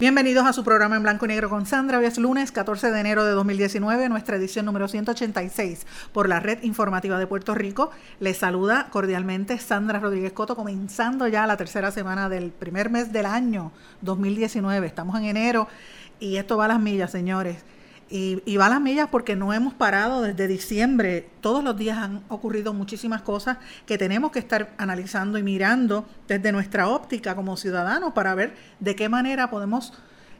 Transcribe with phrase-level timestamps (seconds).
[0.00, 2.00] Bienvenidos a su programa en blanco y negro con Sandra.
[2.00, 6.64] Hoy es lunes 14 de enero de 2019, nuestra edición número 186 por la Red
[6.64, 7.92] Informativa de Puerto Rico.
[8.18, 13.26] Les saluda cordialmente Sandra Rodríguez Coto, comenzando ya la tercera semana del primer mes del
[13.26, 13.70] año
[14.00, 14.84] 2019.
[14.84, 15.68] Estamos en enero
[16.18, 17.58] y esto va a las millas, señores.
[18.16, 21.28] Y, va a las millas porque no hemos parado desde diciembre.
[21.40, 26.52] Todos los días han ocurrido muchísimas cosas que tenemos que estar analizando y mirando desde
[26.52, 29.92] nuestra óptica como ciudadanos para ver de qué manera podemos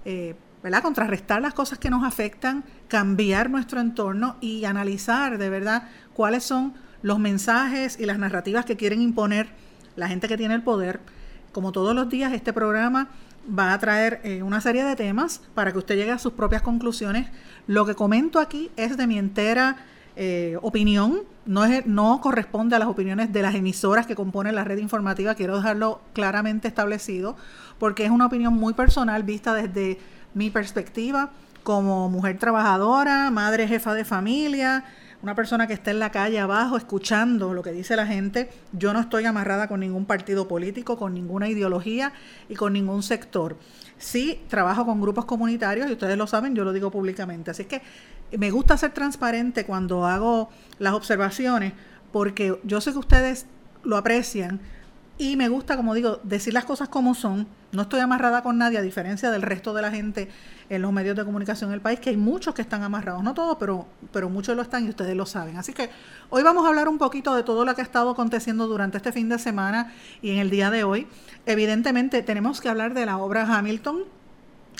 [0.04, 0.36] eh,
[0.84, 6.74] contrarrestar las cosas que nos afectan, cambiar nuestro entorno y analizar de verdad cuáles son
[7.02, 9.48] los mensajes y las narrativas que quieren imponer
[9.96, 11.00] la gente que tiene el poder.
[11.50, 13.08] Como todos los días, este programa
[13.46, 16.62] va a traer eh, una serie de temas para que usted llegue a sus propias
[16.62, 17.28] conclusiones.
[17.66, 19.76] Lo que comento aquí es de mi entera
[20.16, 24.64] eh, opinión, no, es, no corresponde a las opiniones de las emisoras que componen la
[24.64, 27.36] red informativa, quiero dejarlo claramente establecido,
[27.78, 29.98] porque es una opinión muy personal vista desde
[30.34, 31.30] mi perspectiva
[31.64, 34.84] como mujer trabajadora, madre jefa de familia,
[35.24, 38.50] una persona que está en la calle abajo escuchando lo que dice la gente.
[38.72, 42.12] Yo no estoy amarrada con ningún partido político, con ninguna ideología
[42.50, 43.56] y con ningún sector.
[43.96, 47.50] Sí, trabajo con grupos comunitarios y ustedes lo saben, yo lo digo públicamente.
[47.50, 47.80] Así que
[48.36, 51.72] me gusta ser transparente cuando hago las observaciones
[52.12, 53.46] porque yo sé que ustedes
[53.82, 54.60] lo aprecian
[55.16, 57.46] y me gusta, como digo, decir las cosas como son.
[57.74, 60.28] No estoy amarrada con nadie, a diferencia del resto de la gente
[60.70, 63.34] en los medios de comunicación en el país, que hay muchos que están amarrados, no
[63.34, 65.56] todos, pero, pero muchos lo están y ustedes lo saben.
[65.56, 65.90] Así que
[66.30, 69.10] hoy vamos a hablar un poquito de todo lo que ha estado aconteciendo durante este
[69.10, 69.92] fin de semana
[70.22, 71.08] y en el día de hoy.
[71.46, 74.04] Evidentemente tenemos que hablar de la obra Hamilton,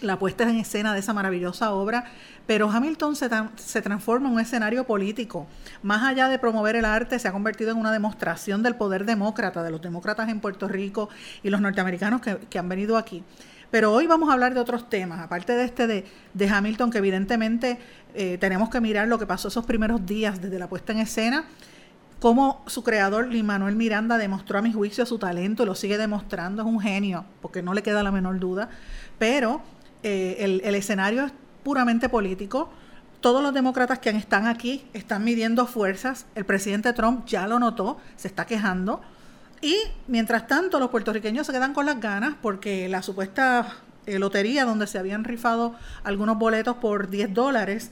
[0.03, 2.05] la puesta en escena de esa maravillosa obra,
[2.47, 5.47] pero Hamilton se, se, transforma en un escenario político.
[5.83, 9.63] Más allá de promover el arte, se ha convertido en una demostración del poder demócrata,
[9.63, 11.09] de los demócratas en Puerto Rico
[11.43, 13.23] y los norteamericanos que, que han venido aquí.
[13.75, 17.81] Pero hoy vamos a hablar de otros temas, aparte de este de, Hamilton, que evidentemente
[18.15, 21.45] eh, tenemos que mirar lo que pasó esos primeros días desde la puesta en escena,
[22.21, 26.63] cómo su creador, Lin Manuel Miranda, demostró a mi juicio su talento lo sigue demostrando,
[26.63, 28.69] es un genio, porque no le queda la menor duda,
[29.19, 29.61] pero
[30.05, 31.33] eh, el, escenario es
[31.63, 32.71] puramente político.
[33.21, 36.27] Todos los demócratas que están aquí están midiendo fuerzas.
[36.35, 39.01] El presidente Trump ya lo notó, se está quejando.
[39.63, 39.77] Y
[40.07, 44.87] mientras tanto, los puertorriqueños se quedan con las ganas porque la supuesta eh, lotería donde
[44.87, 47.91] se habían rifado algunos boletos por 10 dólares,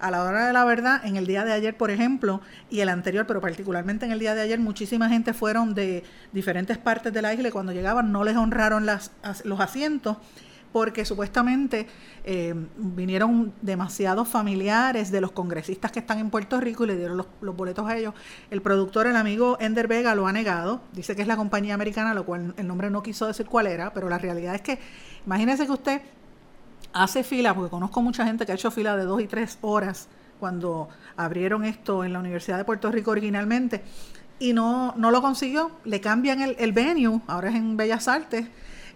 [0.00, 2.90] a la hora de la verdad, en el día de ayer, por ejemplo, y el
[2.90, 7.22] anterior, pero particularmente en el día de ayer, muchísima gente fueron de diferentes partes de
[7.22, 10.18] la isla y cuando llegaban no les honraron los asientos
[10.74, 11.86] porque supuestamente
[12.24, 17.16] eh, vinieron demasiados familiares de los congresistas que están en Puerto Rico y le dieron
[17.16, 18.12] los, boletos a ellos.
[18.50, 22.12] El productor, el amigo Ender Vega, lo ha negado, dice que es la compañía americana,
[22.12, 24.80] lo cual el nombre no quiso decir cuál era, pero la realidad es que,
[25.24, 26.02] imagínese que usted
[26.92, 30.08] hace fila, porque conozco mucha gente que ha hecho fila de dos y tres horas
[30.40, 33.84] cuando abrieron esto en la Universidad de Puerto Rico originalmente,
[34.40, 38.48] y no, no lo consiguió, le cambian el, el venue, ahora es en Bellas Artes,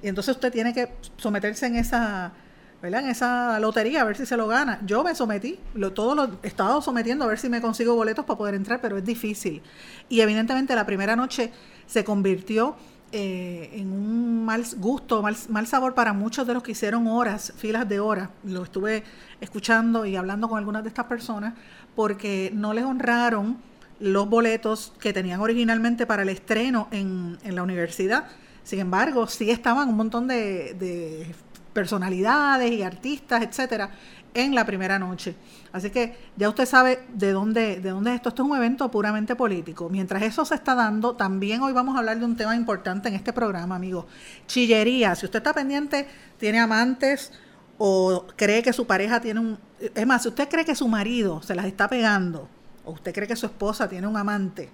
[0.02, 2.32] y entonces usted tiene que someterse en esa,
[2.80, 3.02] ¿verdad?
[3.02, 4.80] En esa lotería a ver si se lo gana.
[4.86, 8.24] Yo me sometí, lo, todo lo he estado sometiendo a ver si me consigo boletos
[8.24, 9.62] para poder entrar, pero es difícil.
[10.08, 11.52] Y evidentemente la primera noche
[11.86, 12.76] se convirtió
[13.10, 17.52] eh, en un mal gusto, mal, mal sabor para muchos de los que hicieron horas,
[17.56, 18.28] filas de horas.
[18.44, 19.02] Lo estuve
[19.40, 21.54] escuchando y hablando con algunas de estas personas
[21.96, 23.58] porque no les honraron
[23.98, 28.28] los boletos que tenían originalmente para el estreno en, en la universidad
[28.68, 31.34] sin embargo, sí estaban un montón de,
[31.72, 33.88] personalidades y artistas, etcétera,
[34.34, 35.34] en la primera noche.
[35.72, 38.28] Así que ya usted sabe de dónde, de dónde es esto.
[38.28, 39.88] Esto es un evento puramente político.
[39.88, 43.14] Mientras eso se está dando, también hoy vamos a hablar de un tema importante en
[43.14, 44.04] este programa, amigos.
[44.46, 45.14] Chillería.
[45.14, 46.06] Si usted está pendiente,
[46.36, 47.32] tiene amantes
[47.78, 49.58] o cree que su pareja tiene un...
[49.94, 52.50] Es más, si usted cree que su marido se las está pegando,
[52.84, 54.68] o usted cree que su esposa tiene un amante,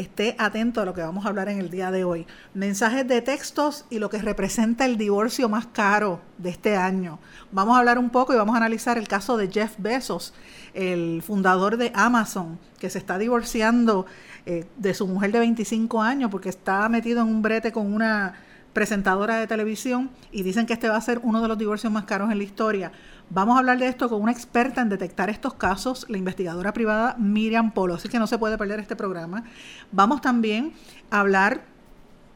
[0.00, 2.26] esté atento a lo que vamos a hablar en el día de hoy.
[2.54, 7.18] Mensajes de textos y lo que representa el divorcio más caro de este año.
[7.50, 10.34] Vamos a hablar un poco y vamos a analizar el caso de Jeff Bezos,
[10.72, 14.06] el fundador de Amazon, que se está divorciando
[14.46, 18.34] eh, de su mujer de 25 años porque está metido en un brete con una
[18.72, 22.04] presentadora de televisión y dicen que este va a ser uno de los divorcios más
[22.04, 22.92] caros en la historia.
[23.30, 27.14] Vamos a hablar de esto con una experta en detectar estos casos, la investigadora privada
[27.18, 29.44] Miriam Polo, así que no se puede perder este programa.
[29.92, 30.72] Vamos también
[31.10, 31.60] a hablar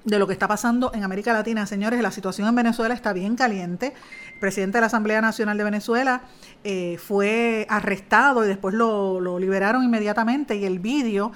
[0.04, 1.64] de lo que está pasando en América Latina.
[1.64, 3.94] Señores, la situación en Venezuela está bien caliente.
[4.34, 6.22] El presidente de la Asamblea Nacional de Venezuela
[6.62, 11.32] eh, fue arrestado y después lo, lo liberaron inmediatamente y el vídeo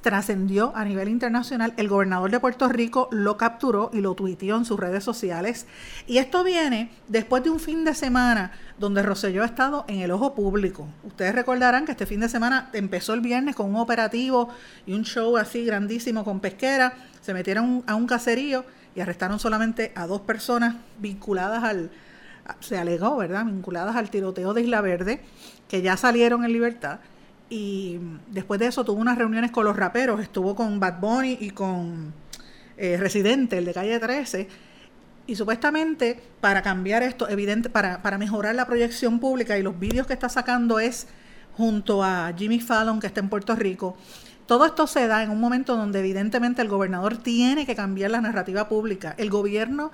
[0.00, 1.74] trascendió a nivel internacional.
[1.76, 5.66] El gobernador de Puerto Rico lo capturó y lo tuiteó en sus redes sociales.
[6.06, 10.10] Y esto viene después de un fin de semana donde Rosselló ha estado en el
[10.10, 10.88] ojo público.
[11.04, 14.48] Ustedes recordarán que este fin de semana empezó el viernes con un operativo
[14.86, 16.94] y un show así grandísimo con pesquera.
[17.20, 18.64] Se metieron a un caserío
[18.94, 21.90] y arrestaron solamente a dos personas vinculadas al,
[22.60, 23.44] se alegó, ¿verdad?
[23.44, 25.20] Vinculadas al tiroteo de Isla Verde,
[25.68, 27.00] que ya salieron en libertad
[27.50, 27.98] y
[28.30, 32.12] después de eso tuvo unas reuniones con los raperos, estuvo con Bad Bunny y con
[32.76, 34.48] eh, Residente, el de calle 13,
[35.26, 40.06] y supuestamente para cambiar esto, evidente, para, para mejorar la proyección pública y los vídeos
[40.06, 41.06] que está sacando es
[41.56, 43.96] junto a Jimmy Fallon, que está en Puerto Rico.
[44.46, 48.20] Todo esto se da en un momento donde evidentemente el gobernador tiene que cambiar la
[48.20, 49.90] narrativa pública, el gobierno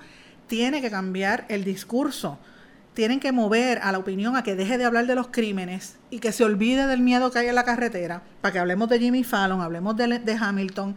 [0.47, 2.37] tiene que cambiar el discurso
[2.95, 6.19] tienen que mover a la opinión a que deje de hablar de los crímenes y
[6.19, 9.23] que se olvide del miedo que hay en la carretera, para que hablemos de Jimmy
[9.23, 10.95] Fallon, hablemos de, Hamilton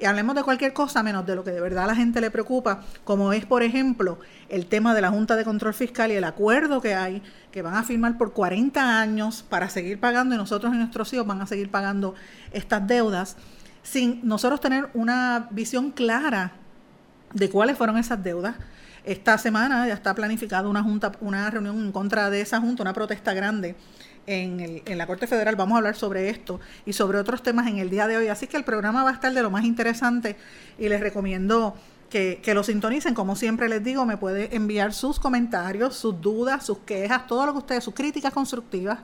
[0.00, 2.30] y hablemos de cualquier cosa menos de lo que de verdad a la gente le
[2.30, 4.18] preocupa, como es, por ejemplo,
[4.48, 7.74] el tema de la Junta de Control Fiscal y el acuerdo que hay, que van
[7.74, 11.46] a firmar por 40 años para seguir pagando y nosotros y nuestros hijos van a
[11.46, 12.14] seguir pagando
[12.52, 13.36] estas deudas,
[13.82, 16.52] sin nosotros tener una visión clara
[17.34, 18.56] de cuáles fueron esas deudas
[19.04, 22.94] esta semana ya está planificada una junta, una reunión en contra de esa junta, una
[22.94, 23.76] protesta grande
[24.26, 25.56] en, el, en, la Corte Federal.
[25.56, 28.28] Vamos a hablar sobre esto y sobre otros temas en el día de hoy.
[28.28, 30.36] Así que el programa va a estar de lo más interesante
[30.78, 31.74] y les recomiendo
[32.08, 33.14] que, que, lo sintonicen.
[33.14, 37.52] Como siempre les digo, me puede enviar sus comentarios, sus dudas, sus quejas, todo lo
[37.52, 39.00] que ustedes, sus críticas constructivas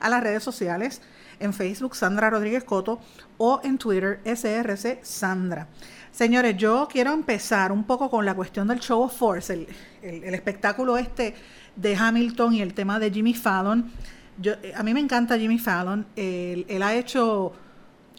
[0.00, 1.00] a las redes sociales.
[1.40, 3.00] En Facebook, Sandra Rodríguez Coto,
[3.38, 5.68] o en Twitter, SRC Sandra.
[6.14, 9.66] Señores, yo quiero empezar un poco con la cuestión del show of force, el,
[10.32, 11.34] espectáculo este
[11.74, 13.90] de Hamilton y el tema de Jimmy Fallon.
[14.40, 16.06] Yo, eh, a mí me encanta Jimmy Fallon.
[16.14, 17.52] Él, ha hecho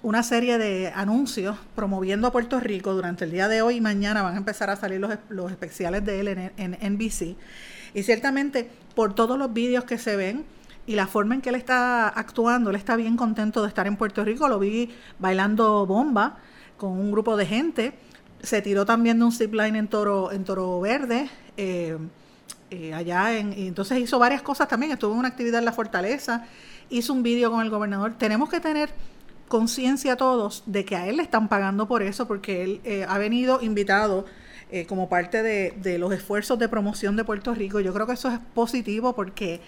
[0.04, 4.24] una serie de anuncios promoviendo a Puerto Rico durante el día de hoy y mañana
[4.24, 5.00] van a empezar a salir
[5.30, 7.38] los, especiales de él en, en NBC.
[7.94, 10.44] Y ciertamente por todos los vídeos que se ven,
[10.86, 13.96] y la forma en que él está actuando, él está bien contento de estar en
[13.96, 14.50] Puerto Rico.
[14.50, 16.40] Lo vi bailando bomba
[16.78, 17.94] con un grupo de gente.
[18.42, 21.30] Se tiró también de un zipline en Toro, en Toro Verde.
[21.58, 21.98] Eh,
[22.72, 25.72] eh, allá en, y entonces hizo varias cosas también, estuvo en una actividad en la
[25.72, 26.46] fortaleza,
[26.90, 28.16] hizo un vídeo con el gobernador.
[28.18, 28.90] Tenemos que tener
[29.48, 33.18] conciencia todos de que a él le están pagando por eso, porque él eh, ha
[33.18, 34.26] venido invitado
[34.90, 37.80] como parte de, de, los esfuerzos de promoción de Puerto Rico.
[37.80, 39.62] Yo creo que eso es positivo porque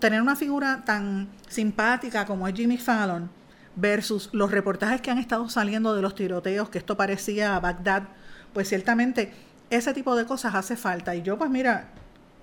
[0.00, 3.30] tener una figura tan simpática como es Jimmy Fallon,
[3.76, 8.04] versus los reportajes que han estado saliendo de los tiroteos, que esto parecía a Bagdad,
[8.52, 9.32] pues ciertamente
[9.70, 11.14] ese tipo de cosas hace falta.
[11.14, 11.88] Y yo, pues mira,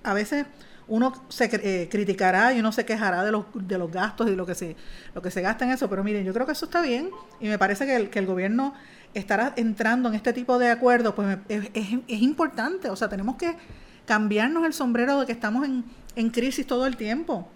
[0.02, 0.46] a veces
[0.88, 4.46] uno se eh, criticará y uno se quejará de los, de los gastos y lo
[4.46, 4.74] que, se,
[5.14, 7.10] lo que se gasta en eso, pero miren, yo creo que eso está bien
[7.40, 8.74] y me parece que el, que el gobierno
[9.12, 13.54] estará entrando en este tipo de acuerdos, pues es, es, importante, o sea, tenemos que
[14.06, 15.84] cambiarnos el sombrero de que estamos en,
[16.16, 17.48] en crisis todo el tiempo.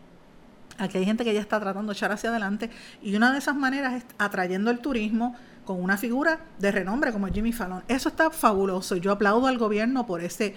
[0.82, 2.68] Aquí hay gente que ya está tratando de echar hacia adelante
[3.02, 7.28] y una de esas maneras es atrayendo el turismo con una figura de renombre como
[7.28, 7.84] Jimmy Fallon.
[7.86, 8.96] Eso está fabuloso.
[8.96, 10.56] Yo aplaudo al gobierno por ese,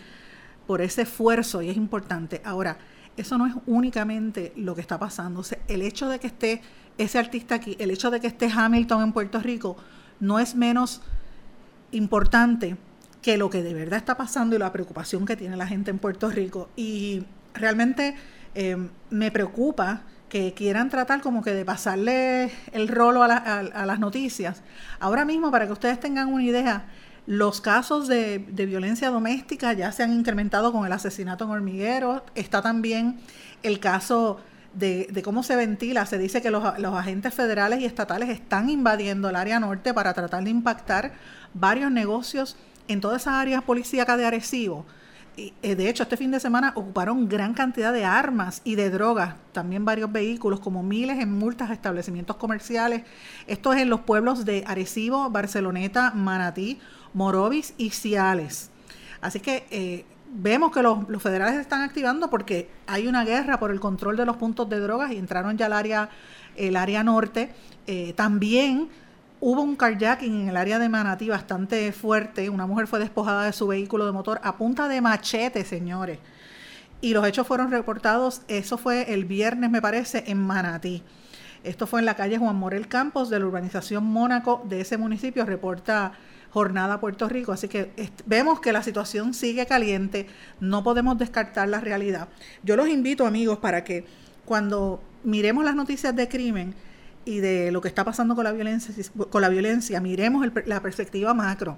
[0.65, 2.41] por ese esfuerzo y es importante.
[2.43, 2.79] Ahora,
[3.15, 5.43] eso no es únicamente lo que está pasando.
[5.67, 6.61] el hecho de que esté
[6.97, 9.77] ese artista aquí, el hecho de que esté Hamilton en Puerto Rico,
[10.19, 11.03] no es menos
[11.91, 12.77] importante
[13.21, 15.99] que lo que de verdad está pasando y la preocupación que tiene la gente en
[15.99, 16.69] Puerto Rico.
[16.75, 18.15] Y realmente
[18.55, 18.77] eh,
[19.11, 24.61] me preocupa que quieran tratar como que de pasarle el rolo a, las noticias.
[24.99, 26.85] Ahora mismo, para que ustedes tengan una idea,
[27.27, 32.23] los casos de, violencia doméstica ya se han incrementado con el asesinato en hormiguero.
[32.35, 33.19] Está también
[33.63, 34.39] el caso
[34.73, 36.05] de, cómo se ventila.
[36.05, 40.43] Se dice que los, agentes federales y estatales están invadiendo el área norte para tratar
[40.43, 41.13] de impactar
[41.53, 44.85] varios negocios en toda esa área policíaca de Arecibo.
[45.37, 49.35] Eh, de hecho, este fin de semana ocuparon gran cantidad de armas y de drogas,
[49.51, 53.03] también varios vehículos, como miles en multas establecimientos comerciales.
[53.47, 56.79] Esto es en los pueblos de Arecibo, Barceloneta, Manatí,
[57.13, 58.71] Morovis y Ciales.
[59.21, 63.79] Así que eh, vemos que los, federales están activando porque hay una guerra por el
[63.79, 66.09] control de los puntos de drogas y entraron ya al área,
[66.55, 67.51] el área norte.
[67.87, 68.89] Eh, también
[69.45, 72.49] hubo un carjacking en el área de Manatí bastante fuerte.
[72.49, 76.17] Una mujer fue despojada de su vehículo de motor a punta de machete, señores.
[76.99, 81.03] Y los hechos fueron reportados, eso fue el viernes, me parece, en Manatí.
[81.63, 85.45] Esto fue en la calle Juan Morel Campos de la urbanización Mónaco de ese municipio,
[85.45, 86.13] reporta
[86.49, 87.51] Jornada Puerto Rico.
[87.51, 87.91] Así que
[88.25, 90.25] vemos que la situación sigue caliente,
[90.59, 92.29] no podemos descartar la realidad.
[92.63, 94.05] Yo los invito, amigos, para que
[94.43, 96.73] cuando miremos las noticias de crimen
[97.25, 98.93] y de lo que está pasando con la violencia,
[99.29, 101.77] con la violencia miremos la perspectiva macro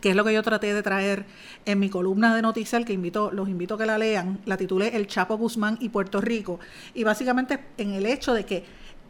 [0.00, 1.26] que es lo que yo traté de traer
[1.66, 4.96] en mi columna de noticias, que invito, los invito a que la lean, la titulé
[4.96, 6.58] El Chapo Guzmán y Puerto Rico,
[6.94, 8.64] y básicamente en el hecho de que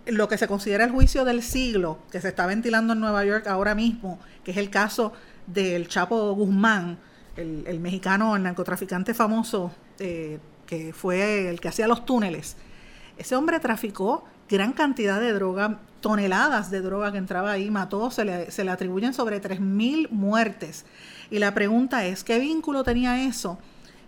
[0.06, 3.46] lo que se considera el juicio del siglo, que se está ventilando en Nueva York
[3.46, 5.12] ahora mismo, que es el caso
[5.46, 6.98] del Chapo Guzmán,
[7.36, 12.56] el, mexicano, el narcotraficante famoso, eh, que fue el que hacía los túneles.
[13.16, 18.24] Ese hombre traficó gran cantidad de droga, toneladas de droga que entraba ahí, mató, se
[18.24, 20.84] le, se le atribuyen sobre 3.000 muertes.
[21.30, 23.58] Y la pregunta es, ¿qué vínculo tenía eso?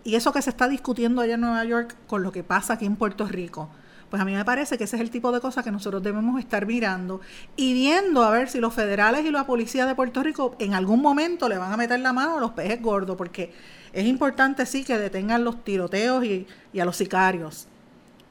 [0.04, 2.87] Y eso que se está discutiendo allá en Nueva York con lo que pasa aquí
[2.87, 3.68] en Puerto Rico.
[4.11, 6.38] Pues a mí me parece que ese es el tipo de cosas que nosotros debemos
[6.38, 7.22] estar mirando
[7.56, 11.00] y viendo a ver si los federales y la policía de Puerto Rico en algún
[11.00, 13.54] momento le van a meter la mano a los peces gordos, porque
[13.94, 16.46] es importante sí que detengan los tiroteos y,
[16.78, 17.68] a los sicarios.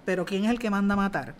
[0.05, 1.33] Pero ¿quién es el que manda a matar?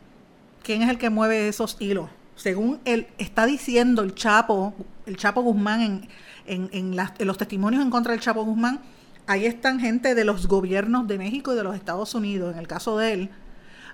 [0.63, 2.10] ¿Quién es el que mueve esos hilos?
[2.36, 4.74] Según él está diciendo el Chapo,
[5.06, 6.08] el Chapo Guzmán
[6.46, 8.82] en, en los testimonios en contra del Chapo Guzmán,
[9.27, 12.68] ahí están gente de los gobiernos de México y de los Estados Unidos, en el
[12.68, 13.30] caso de él,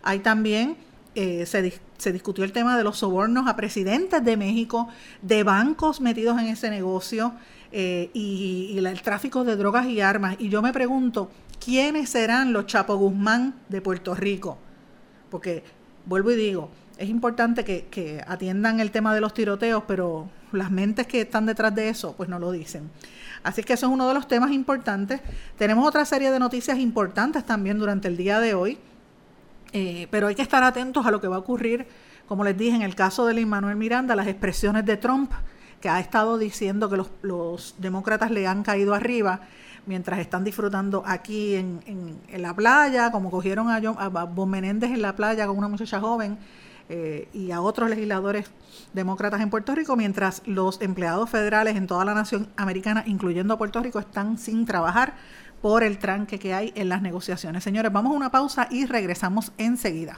[0.03, 0.77] hay también,
[1.15, 4.87] eh, se, discutió el tema de los sobornos a presidentes de México,
[5.21, 7.33] de bancos metidos en ese negocio
[7.71, 10.35] eh, y, el tráfico de drogas y armas.
[10.39, 11.31] Y yo me pregunto,
[11.63, 14.57] ¿quiénes serán los Chapo Guzmán de Puerto Rico?
[15.29, 15.63] Porque,
[16.07, 21.05] vuelvo y digo, es importante que, atiendan el tema de los tiroteos, pero las mentes
[21.05, 22.89] que están detrás de eso, pues no lo dicen.
[23.43, 25.21] Así que eso es uno de los temas importantes.
[25.57, 28.79] Tenemos otra serie de noticias importantes también durante el día de hoy.
[29.73, 31.85] Eh, pero hay que estar atentos a lo que va a ocurrir,
[32.27, 35.31] como les dije, en el caso de Lin Manuel Miranda, las expresiones de Trump,
[35.81, 39.41] que ha estado diciendo que los, demócratas le han caído arriba
[39.87, 45.01] mientras están disfrutando aquí en, la playa, como cogieron a, John, a Bon Menéndez en
[45.01, 46.37] la playa con una muchacha joven
[46.89, 48.49] eh, y a otros legisladores
[48.93, 53.81] demócratas en Puerto Rico, mientras los empleados federales en toda la nación americana, incluyendo Puerto
[53.81, 55.15] Rico, están sin trabajar
[55.61, 57.63] por el tranque que hay en las negociaciones.
[57.63, 60.17] Señores, vamos a una pausa y regresamos enseguida.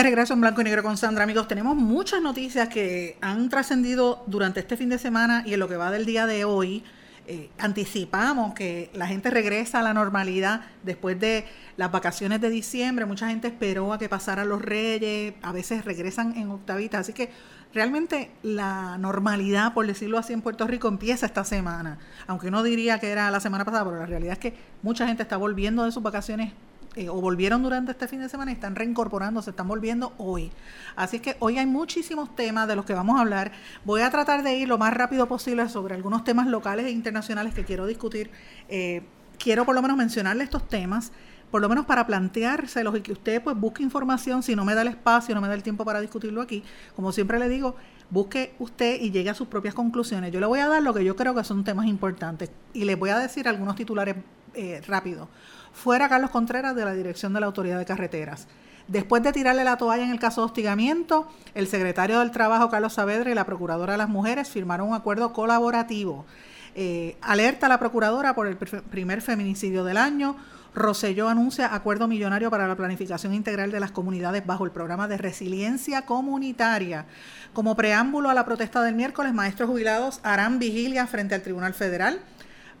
[0.00, 4.24] De regreso en blanco y negro con Sandra, amigos, tenemos muchas noticias que han trascendido
[4.26, 6.82] durante este fin de semana y en lo que va del día de hoy.
[7.26, 11.44] Eh, anticipamos que la gente regresa a la normalidad después de
[11.76, 13.04] las vacaciones de diciembre.
[13.04, 17.00] Mucha gente esperó a que pasaran los reyes, a veces regresan en octavita.
[17.00, 17.28] Así que
[17.74, 21.98] realmente la normalidad, por decirlo así, en Puerto Rico empieza esta semana.
[22.26, 25.22] Aunque uno diría que era la semana pasada, pero la realidad es que mucha gente
[25.22, 26.54] está volviendo de sus vacaciones
[26.96, 30.50] eh, o volvieron durante este fin de semana y están reincorporando, se están volviendo hoy.
[30.96, 33.52] Así que hoy hay muchísimos temas de los que vamos a hablar.
[33.84, 37.54] Voy a tratar de ir lo más rápido posible sobre algunos temas locales e internacionales
[37.54, 38.30] que quiero discutir.
[38.68, 39.02] Eh,
[39.38, 41.12] quiero por lo menos mencionarle estos temas
[41.50, 44.82] por lo menos para planteárselos y que usted pues busque información, si no me da
[44.82, 46.62] el espacio, no me da el tiempo para discutirlo aquí,
[46.94, 47.74] como siempre le digo,
[48.10, 50.32] busque usted y llegue a sus propias conclusiones.
[50.32, 52.94] Yo le voy a dar lo que yo creo que son temas importantes y le
[52.94, 54.16] voy a decir algunos titulares
[54.54, 55.28] eh, rápidos.
[55.72, 58.46] Fuera Carlos Contreras de la dirección de la Autoridad de Carreteras.
[58.88, 62.94] Después de tirarle la toalla en el caso de hostigamiento, el secretario del Trabajo, Carlos
[62.94, 66.26] Saavedra, y la Procuradora de las Mujeres firmaron un acuerdo colaborativo.
[66.74, 70.36] Eh, alerta la Procuradora por el primer feminicidio del año,
[70.74, 75.18] Roselló anuncia acuerdo millonario para la planificación integral de las comunidades bajo el programa de
[75.18, 77.06] resiliencia comunitaria.
[77.52, 82.20] Como preámbulo a la protesta del miércoles, maestros jubilados harán vigilia frente al Tribunal Federal.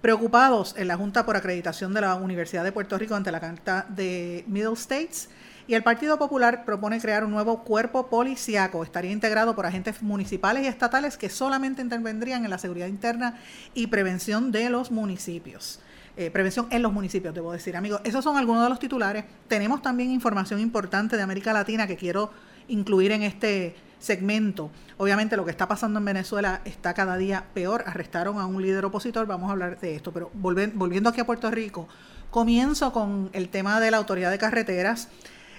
[0.00, 3.84] Preocupados en la Junta por Acreditación de la Universidad de Puerto Rico ante la Carta
[3.90, 5.28] de Middle States.
[5.66, 8.82] Y el Partido Popular propone crear un nuevo cuerpo policiaco.
[8.82, 13.38] Estaría integrado por agentes municipales y estatales que solamente intervendrían en la seguridad interna
[13.74, 15.80] y prevención de los municipios.
[16.16, 18.00] Eh, prevención en los municipios, debo decir, amigos.
[18.02, 19.26] Esos son algunos de los titulares.
[19.48, 22.30] Tenemos también información importante de América Latina que quiero
[22.68, 24.70] incluir en este segmento.
[24.96, 27.84] Obviamente lo que está pasando en Venezuela está cada día peor.
[27.86, 30.12] Arrestaron a un líder opositor, vamos a hablar de esto.
[30.12, 31.86] Pero volviendo aquí a Puerto Rico,
[32.30, 35.08] comienzo con el tema de la autoridad de carreteras.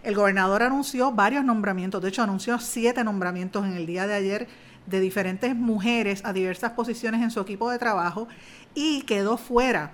[0.04, 4.48] El gobernador anunció varios nombramientos, de hecho anunció siete nombramientos en el día de ayer
[4.88, 8.28] de diferentes mujeres a diversas posiciones en su equipo de trabajo
[8.74, 9.92] y quedó fuera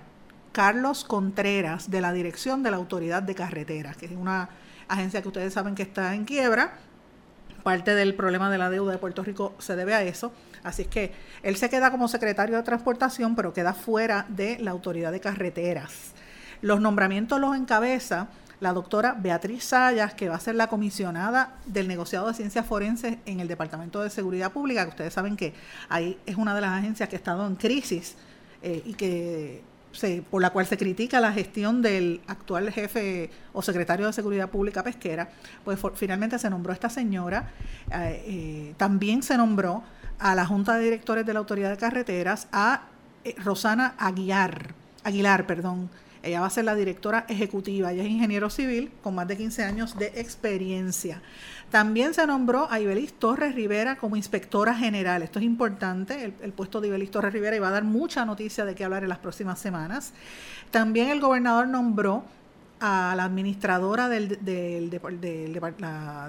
[0.52, 4.48] Carlos Contreras de la dirección de la Autoridad de Carreteras, que es una
[4.88, 6.78] agencia que ustedes saben que está en quiebra.
[7.68, 10.32] Parte del problema de la deuda de Puerto Rico se debe a eso.
[10.62, 14.70] Así es que él se queda como secretario de Transportación, pero queda fuera de la
[14.70, 16.12] Autoridad de Carreteras.
[16.62, 18.28] Los nombramientos los encabeza
[18.60, 23.18] la doctora Beatriz Sayas, que va a ser la comisionada del negociado de ciencias forenses
[23.26, 25.52] en el Departamento de Seguridad Pública, que ustedes saben que
[25.90, 28.16] ahí es una de las agencias que ha estado en crisis
[28.62, 29.62] eh, y que
[30.30, 34.82] por la cual se critica la gestión del actual jefe o secretario de Seguridad Pública
[34.82, 35.30] Pesquera,
[35.64, 37.50] pues finalmente se nombró esta señora,
[37.92, 39.82] eh, eh, también se nombró
[40.18, 42.82] a la Junta de Directores de la Autoridad de Carreteras, a
[43.38, 44.74] Rosana Aguilar,
[45.04, 45.90] Aguilar, perdón,
[46.22, 47.92] ella va a ser la directora ejecutiva.
[47.92, 51.22] Ella es ingeniero civil con más de 15 años de experiencia.
[51.70, 55.22] También se nombró a Ibelis Torres Rivera como inspectora general.
[55.22, 58.64] Esto es importante, el, puesto de Ibelis Torres Rivera y va a dar mucha noticia
[58.64, 60.14] de qué hablar en las próximas semanas.
[60.70, 62.24] También el gobernador nombró
[62.80, 64.38] a la administradora del,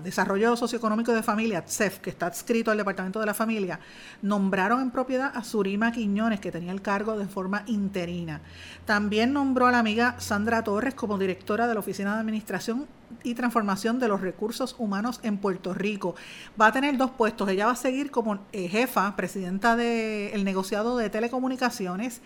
[0.04, 3.80] Desarrollo Socioeconómico de Familia, CEF, que está adscrito al Departamento de la Familia,
[4.22, 8.42] nombraron en propiedad a Surima Quiñones, que tenía el cargo de forma interina.
[8.86, 12.88] También nombró a la amiga Sandra Torres como directora de la Oficina de Administración
[13.24, 16.16] y Transformación de los Recursos Humanos en Puerto Rico.
[16.60, 17.50] Va a tener dos puestos.
[17.50, 22.22] Ella va a seguir como eh, jefa, presidenta del negociado de telecomunicaciones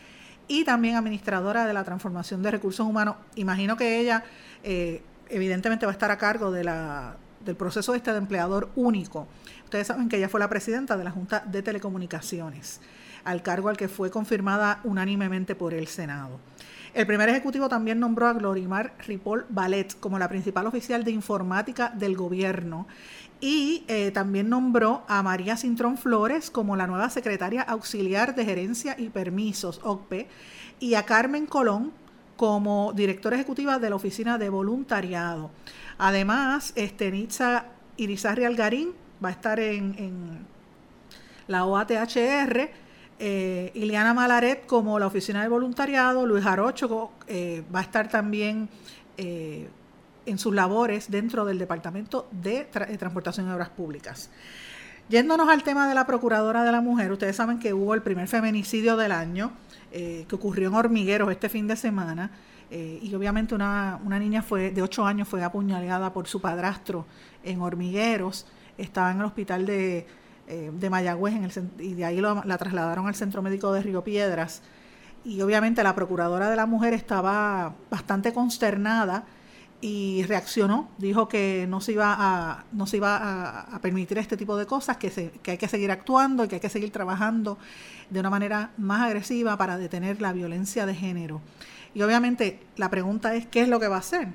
[0.48, 3.16] y también administradora de la transformación de recursos humanos.
[3.36, 4.24] Imagino que ella
[4.64, 9.28] eh, evidentemente va a estar a cargo de la, del proceso este de empleador único.
[9.64, 12.82] Ustedes saben que ella fue la presidenta de la Junta de Telecomunicaciones,
[13.24, 16.40] al cargo al que fue confirmada unánimemente por el Senado.
[16.94, 21.90] El primer ejecutivo también nombró a Glorimar Ripoll Ballet como la principal oficial de informática
[21.90, 22.86] del gobierno
[23.44, 28.96] y eh, también nombró a María Cintrón Flores como la nueva secretaria auxiliar de gerencia
[28.98, 30.30] y permisos, OCPE,
[30.80, 31.92] y a Carmen Colón
[32.38, 35.52] como directora ejecutiva de la Oficina de Voluntariado.
[35.98, 37.66] Además, este, Nitza
[37.98, 40.48] Irizarri Algarín va a estar en,
[41.48, 42.70] la OATHR,
[43.20, 48.70] eh, Ileana Malaret como la Oficina de Voluntariado, Luis Jarocho eh, va a estar también
[49.18, 49.68] eh,
[50.26, 54.30] en sus labores dentro del Departamento de, Transportación y Obras Públicas.
[55.10, 58.28] Yéndonos al tema de la Procuradora de la Mujer, ustedes saben que hubo el primer
[58.28, 59.52] feminicidio del año
[59.92, 62.32] eh, que ocurrió en Hormigueros este fin de semana
[62.72, 67.06] eh, y obviamente una, niña fue de 8 años fue apuñalada por su padrastro
[67.44, 70.08] en Hormigueros, estaba en el hospital de,
[70.48, 74.04] eh, de Mayagüez en el, y de ahí la trasladaron al Centro Médico de Río
[74.04, 74.62] Piedras
[75.26, 79.26] y obviamente la Procuradora de la Mujer estaba bastante consternada
[79.86, 84.56] y reaccionó, dijo que no se iba a, no se iba a, permitir este tipo
[84.56, 87.58] de cosas, que, se, que hay que seguir actuando y que hay que seguir trabajando
[88.10, 91.42] de una manera más agresiva para detener la violencia de género.
[91.94, 94.30] Y obviamente la pregunta es, ¿qué es lo que va a hacer?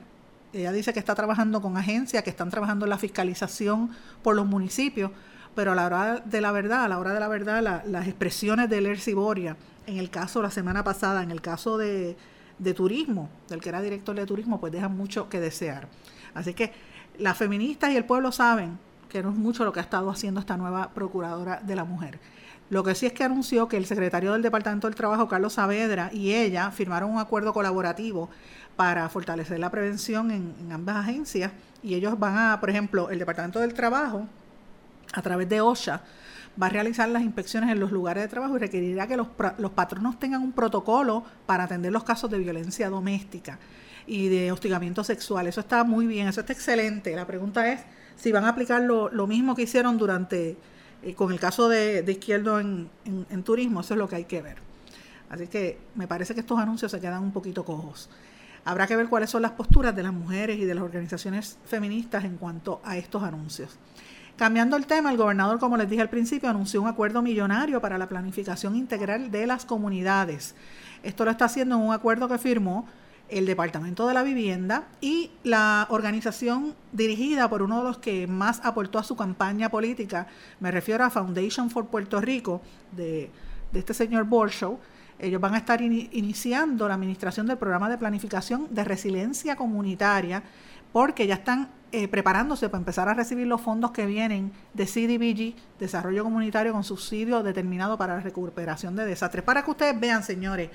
[0.52, 3.88] Ella dice que está trabajando con agencias, que están trabajando en la fiscalización
[4.22, 5.12] por los municipios,
[5.54, 8.68] pero a la hora de la verdad, a la hora de la verdad, las expresiones
[8.68, 9.56] de Lercy Boria,
[9.87, 12.18] en el caso la semana pasada, en el caso de
[12.59, 15.88] de turismo, del que era director de turismo, pues deja mucho que desear.
[16.35, 16.73] Así que
[17.18, 20.40] las feministas y el pueblo saben que no es mucho lo que ha estado haciendo
[20.40, 22.18] esta nueva procuradora de la mujer.
[22.71, 26.11] Lo que sí es que anunció que el secretario del Departamento del Trabajo, Carlos Saavedra,
[26.12, 28.29] y ella firmaron un acuerdo colaborativo
[28.77, 31.51] para fortalecer la prevención en, en ambas agencias.
[31.83, 34.27] Y ellos van a, por ejemplo, el Departamento del Trabajo,
[35.14, 36.03] a través de OSHA,
[36.61, 39.71] va a realizar las inspecciones en los lugares de trabajo y requerirá que los, los
[39.73, 43.59] patronos tengan un protocolo para atender los casos de violencia doméstica
[44.07, 45.47] y de hostigamiento sexual.
[45.47, 47.14] Eso está muy bien, eso está excelente.
[47.14, 47.81] La pregunta es
[48.16, 50.57] si van a aplicar lo, mismo que hicieron durante,
[51.03, 54.42] eh, con el caso de, Izquierdo en, en, turismo, eso es lo que hay que
[54.42, 54.57] ver.
[55.31, 58.09] Así que me parece que estos anuncios se quedan un poquito cojos.
[58.64, 62.25] Habrá que ver cuáles son las posturas de las mujeres y de las organizaciones feministas
[62.25, 63.79] en cuanto a estos anuncios.
[64.38, 67.98] Cambiando el tema, el gobernador, como les dije al principio, anunció un acuerdo millonario para
[67.98, 70.55] la planificación integral de las comunidades.
[71.03, 72.87] Esto lo está haciendo en un acuerdo que firmó
[73.29, 78.61] el Departamento de la Vivienda y la organización dirigida por uno de los que más
[78.64, 80.29] aportó a su campaña política,
[80.61, 83.33] me refiero a Foundation for Puerto Rico, de,
[83.72, 84.79] este señor Borshow.
[85.18, 90.44] Ellos van a estar iniciando la administración del programa de planificación de resiliencia comunitaria
[90.92, 95.79] porque ya están eh, preparándose para empezar a recibir los fondos que vienen de CDBG,
[95.79, 99.42] Desarrollo Comunitario con subsidio determinado para la recuperación de desastres.
[99.42, 100.70] Para que ustedes vean, señores,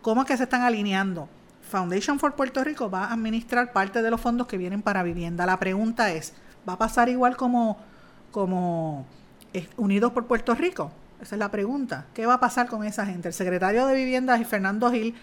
[0.00, 1.28] cómo es que se están alineando.
[1.70, 5.44] Foundation for Puerto Rico va a administrar parte de los fondos que vienen para vivienda.
[5.44, 6.32] La pregunta es,
[6.68, 7.78] ¿va a pasar igual como,
[8.30, 9.06] como
[9.52, 10.92] eh, Unidos por Puerto Rico?
[11.20, 12.06] Esa es la pregunta.
[12.14, 13.28] ¿Qué va a pasar con esa gente?
[13.28, 15.14] El secretario de Vivienda, Fernando Gil,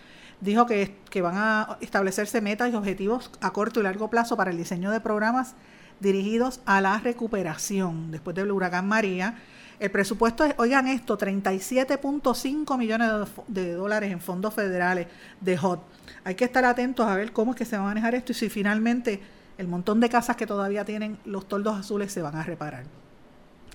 [0.42, 4.52] dijo que, que van a establecerse metas y objetivos a corto y largo plazo para
[4.52, 5.56] el diseño de programas
[6.02, 9.36] dirigidos a la recuperación después del huracán María.
[9.80, 13.10] El presupuesto es, oigan esto, 37.5 millones
[13.48, 15.08] de, dólares en fondos federales
[15.40, 15.82] de HOT.
[16.24, 18.36] Hay que estar atentos a ver cómo es que se va a manejar esto y
[18.36, 19.22] si finalmente
[19.58, 22.84] el montón de casas que todavía tienen los toldos azules se van a reparar.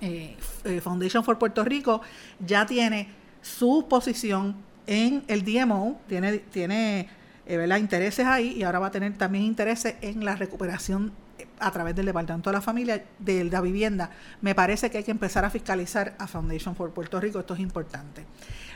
[0.00, 2.02] Eh, eh, Foundation for Puerto Rico
[2.38, 3.09] ya tiene
[3.40, 7.09] su posición en el DMO, tiene, tiene
[7.46, 11.70] eh, intereses ahí y ahora va a tener también intereses en la recuperación eh, a
[11.70, 14.11] través del Departamento de la Familia, de la vivienda.
[14.40, 17.61] Me parece que hay que empezar a fiscalizar a Foundation for Puerto Rico, esto es
[17.61, 18.25] importante.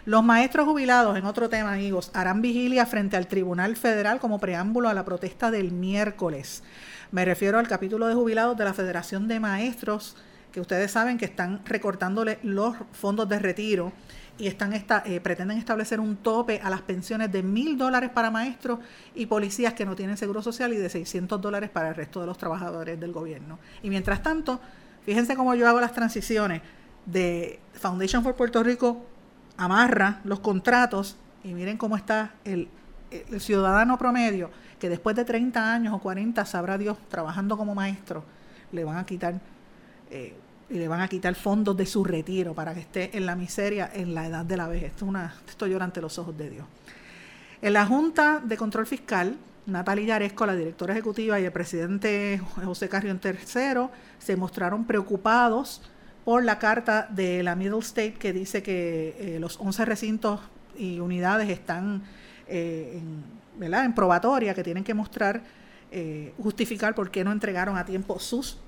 [0.07, 4.89] Los maestros jubilados, en otro tema, amigos, harán vigilia frente al Tribunal Federal como preámbulo
[4.89, 6.63] a la protesta del miércoles.
[7.13, 10.17] Me refiero al capítulo de jubilados de la Federación de Maestros,
[10.53, 13.93] que ustedes saben que están recortándole los fondos de retiro
[14.41, 18.31] y están esta, eh, pretenden establecer un tope a las pensiones de mil dólares para
[18.31, 18.79] maestros
[19.15, 22.27] y policías que no tienen seguro social y de 600 dólares para el resto de
[22.27, 23.59] los trabajadores del gobierno.
[23.83, 24.59] Y mientras tanto,
[25.05, 26.63] fíjense cómo yo hago las transiciones
[27.05, 29.05] de Foundation for Puerto Rico,
[29.59, 32.69] amarra los contratos y miren cómo está el,
[33.41, 38.25] ciudadano promedio que después de 30 años o 40, sabrá Dios, trabajando como maestro,
[38.73, 39.39] le van a quitar...
[40.11, 40.35] Eh,
[40.71, 43.91] y le van a quitar fondos de su retiro para que esté en la miseria
[43.93, 44.93] en la edad de la vejez.
[44.93, 46.67] Esto, es una, esto llora ante los ojos de Dios.
[47.61, 52.89] En la Junta de Control Fiscal, Natalia Yaresco, la directora ejecutiva, y el presidente José
[52.89, 55.83] Carrión III se mostraron preocupados
[56.25, 60.41] por la carta de la Middle State que dice que eh, los 11 recintos
[60.79, 62.03] y unidades están
[62.47, 63.01] eh,
[63.61, 65.43] en, en, probatoria, que tienen que mostrar,
[65.91, 68.59] eh, justificar por qué no entregaron a tiempo sus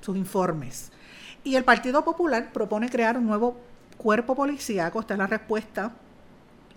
[0.00, 0.92] sus informes.
[1.44, 3.56] Y el Partido Popular propone crear un nuevo
[3.96, 5.92] cuerpo policíaco, esta es la respuesta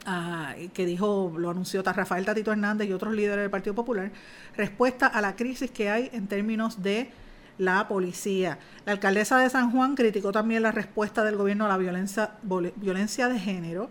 [0.05, 4.11] ah, que dijo, lo anunció Rafael Tatito Hernández y otros líderes del Partido Popular,
[4.55, 7.11] respuesta a la crisis que hay en términos de
[7.57, 8.57] la policía.
[8.85, 13.27] La alcaldesa de San Juan criticó también la respuesta del gobierno a la violencia, violencia
[13.27, 13.89] de género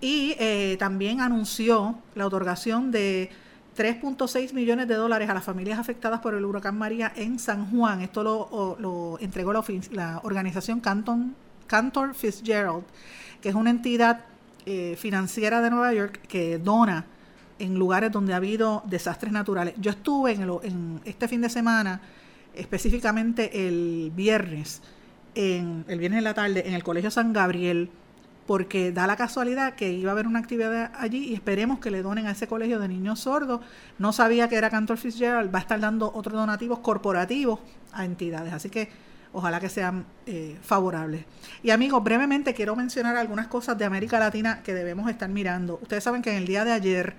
[0.00, 3.30] y eh, también anunció la otorgación de
[3.76, 8.00] 3.6 millones de dólares a las familias afectadas por el huracán María en San Juan.
[8.00, 8.22] Esto
[8.78, 12.84] lo, entregó la, organización Cantor Fitzgerald,
[13.40, 14.24] que es una entidad
[14.64, 17.04] eh, financiera de Nueva York que dona
[17.58, 19.74] en lugares donde ha habido desastres naturales.
[19.78, 22.00] Yo estuve en, en este fin de semana,
[22.54, 24.82] específicamente el viernes,
[25.34, 27.90] en, el viernes en la tarde, en el Colegio San Gabriel,
[28.46, 32.02] porque da la casualidad que iba a haber una actividad allí y esperemos que le
[32.02, 33.60] donen a ese colegio de niños sordos.
[33.98, 37.60] No sabía que era Cantor Fitzgerald, va a estar dando otros donativos corporativos
[37.92, 38.88] a entidades, así que
[39.32, 41.24] ojalá que sean eh, favorables.
[41.62, 45.78] Y amigos, brevemente quiero mencionar algunas cosas de América Latina que debemos estar mirando.
[45.82, 47.14] Ustedes saben que en el día de ayer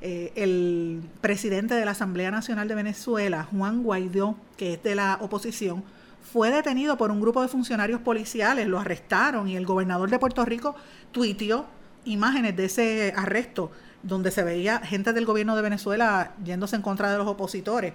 [0.00, 5.18] eh, el presidente de la Asamblea Nacional de Venezuela, Juan Guaidó, que es de la
[5.20, 5.84] oposición,
[6.32, 10.42] fue detenido por un grupo de funcionarios policiales, lo arrestaron y el gobernador de Puerto
[10.46, 10.74] Rico
[11.10, 11.66] tuiteó
[12.06, 13.70] imágenes de ese arresto
[14.02, 17.92] donde se veía gente del gobierno de Venezuela yéndose en contra de los opositores.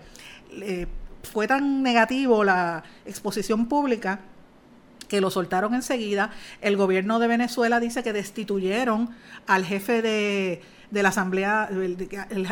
[1.23, 4.19] fue tan negativo la exposición pública
[5.07, 6.29] que lo soltaron enseguida.
[6.61, 9.09] El gobierno de Venezuela dice que destituyeron
[9.47, 11.69] al jefe de de la Asamblea,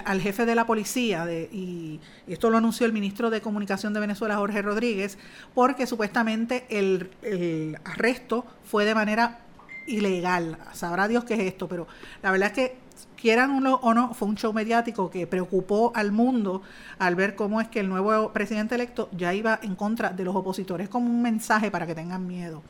[0.05, 3.99] al jefe de la policía, de, y, esto lo anunció el ministro de Comunicación de
[3.99, 5.17] Venezuela, Jorge Rodríguez,
[5.53, 9.39] porque supuestamente el, el arresto fue de manera
[9.87, 10.57] ilegal.
[10.73, 11.87] Sabrá Dios qué es esto, pero
[12.21, 16.61] la verdad es que quieran o no, fue un show mediático que preocupó al mundo
[16.99, 20.35] al ver cómo es que el nuevo presidente electo ya iba en contra de los
[20.35, 22.61] opositores, como un mensaje para que tengan miedo.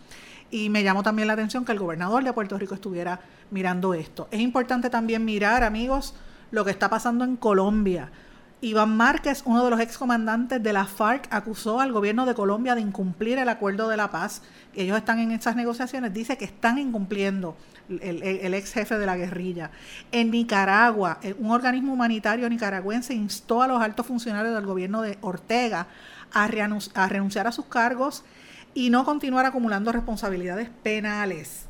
[0.52, 3.20] Y me llamó también la atención que el gobernador de Puerto Rico estuviera
[3.52, 4.28] mirando esto.
[4.32, 6.16] Es importante también mirar, amigos,
[6.52, 8.12] lo que está pasando en Colombia.
[8.62, 12.82] Iván Márquez, uno de los excomandantes de la FARC, acusó al gobierno de Colombia de
[12.82, 14.42] incumplir el acuerdo de la paz.
[14.74, 17.58] Ellos están en esas negociaciones, dice que están incumpliendo
[17.90, 19.72] el, ex jefe de la guerrilla.
[20.12, 25.18] En Nicaragua, eh, un organismo humanitario nicaragüense instó a los altos funcionarios del gobierno de
[25.22, 25.88] Ortega
[26.34, 28.24] a renunciar a sus cargos
[28.76, 31.66] y no continuar acumulando responsabilidades penales.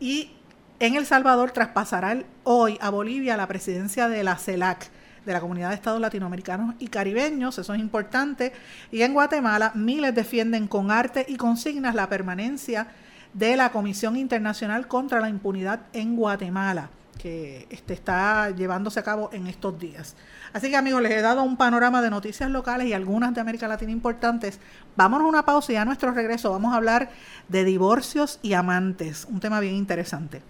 [0.00, 0.32] Y
[0.80, 4.90] en El Salvador traspasará hoy a Bolivia la presidencia de la CELAC,
[5.24, 8.52] de la comunidad de estados latinoamericanos y caribeños, eso es importante,
[8.90, 12.88] y en Guatemala miles defienden con arte y consignas la permanencia
[13.34, 16.88] de la Comisión Internacional contra la Impunidad en Guatemala,
[17.18, 20.16] que este, está llevándose a cabo en estos días.
[20.56, 23.68] Así que amigos, les he dado un panorama de noticias locales y algunas de América
[23.68, 24.58] Latina importantes.
[24.96, 27.10] Vámonos a una pausa y a nuestro regreso vamos a hablar
[27.48, 30.40] de divorcios y amantes, un tema bien interesante.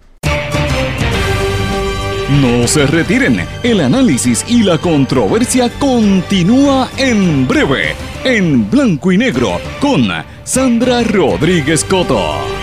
[2.41, 9.59] No se retiren, el análisis y la controversia continúa en breve, en blanco y negro,
[9.81, 10.07] con
[10.45, 12.56] Sandra Rodríguez Coto.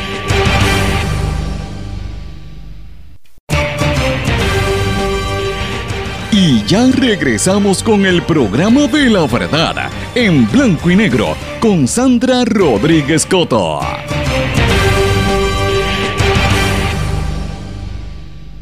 [6.67, 13.25] Ya regresamos con el programa de la verdad, en blanco y negro, con Sandra Rodríguez
[13.25, 13.81] Coto.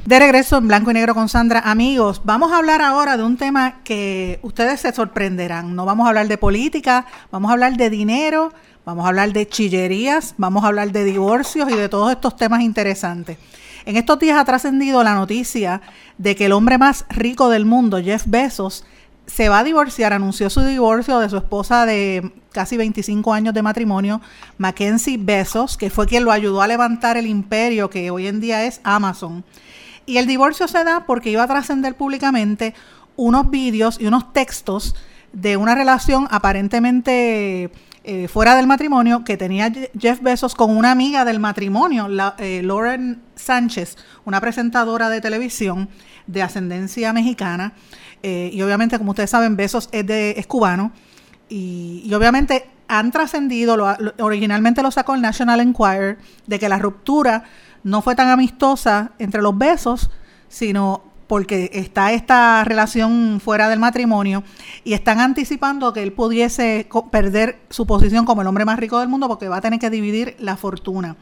[0.04, 1.60] De regreso en blanco y negro con Sandra.
[1.60, 5.76] Amigos, vamos a hablar ahora de un tema que ustedes se sorprenderán.
[5.76, 8.52] No vamos a hablar de política, vamos a hablar de dinero,
[8.84, 12.62] vamos a hablar de chillerías, vamos a hablar de divorcios y de todos estos temas
[12.62, 13.38] interesantes.
[13.86, 15.82] En estos días ha trascendido la noticia
[16.18, 18.86] de que el hombre más rico del mundo, Jeff Bezos,
[19.26, 23.62] se va a divorciar, anunció su divorcio de su esposa de casi 25 años de
[23.62, 24.22] matrimonio,
[24.58, 28.66] Mackenzie Bezos, que fue quien lo ayudó a levantar el imperio que hoy en día
[28.66, 29.44] es Amazon.
[30.06, 32.74] Y el divorcio se da porque iba a trascender públicamente
[33.16, 34.96] unos vídeos y unos textos
[35.32, 37.72] de una relación aparentemente
[38.04, 42.08] eh, fuera del matrimonio que tenía Jeff Bezos con una amiga del matrimonio,
[42.40, 45.88] eh, Lauren Sánchez, una presentadora de televisión
[46.26, 47.74] de ascendencia mexicana.
[48.24, 50.92] Eh, y obviamente, como ustedes saben, Bezos es, de, es cubano.
[51.48, 53.78] Y obviamente han trascendido,
[54.20, 57.44] originalmente lo sacó el National Enquirer, de que la ruptura
[57.84, 60.10] no fue tan amistosa entre los besos,
[60.48, 64.44] sino porque está esta relación fuera del matrimonio
[64.84, 69.08] y están anticipando que él pudiese perder su posición como el hombre más rico del
[69.08, 71.16] mundo porque va a tener que dividir la fortuna.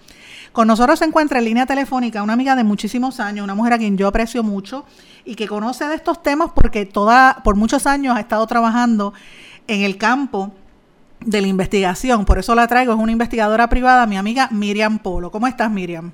[0.51, 3.77] Con nosotros se encuentra en línea telefónica una amiga de muchísimos años, una mujer a
[3.77, 4.83] quien yo aprecio mucho
[5.25, 9.13] y que conoce de estos temas porque toda, por muchos años ha estado trabajando
[9.67, 10.51] en el campo
[11.23, 12.25] de la investigación.
[12.25, 15.29] Por eso la traigo, es una investigadora privada, mi amiga Miriam Polo.
[15.29, 16.13] ¿Cómo estás, Miriam?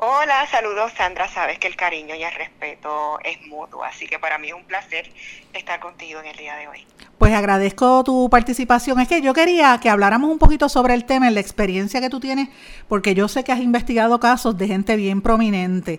[0.00, 4.38] Hola, saludos Sandra, sabes que el cariño y el respeto es mutuo, así que para
[4.38, 5.10] mí es un placer
[5.52, 6.86] estar contigo en el día de hoy.
[7.18, 9.00] Pues agradezco tu participación.
[9.00, 12.20] Es que yo quería que habláramos un poquito sobre el tema, la experiencia que tú
[12.20, 12.48] tienes,
[12.86, 15.98] porque yo sé que has investigado casos de gente bien prominente.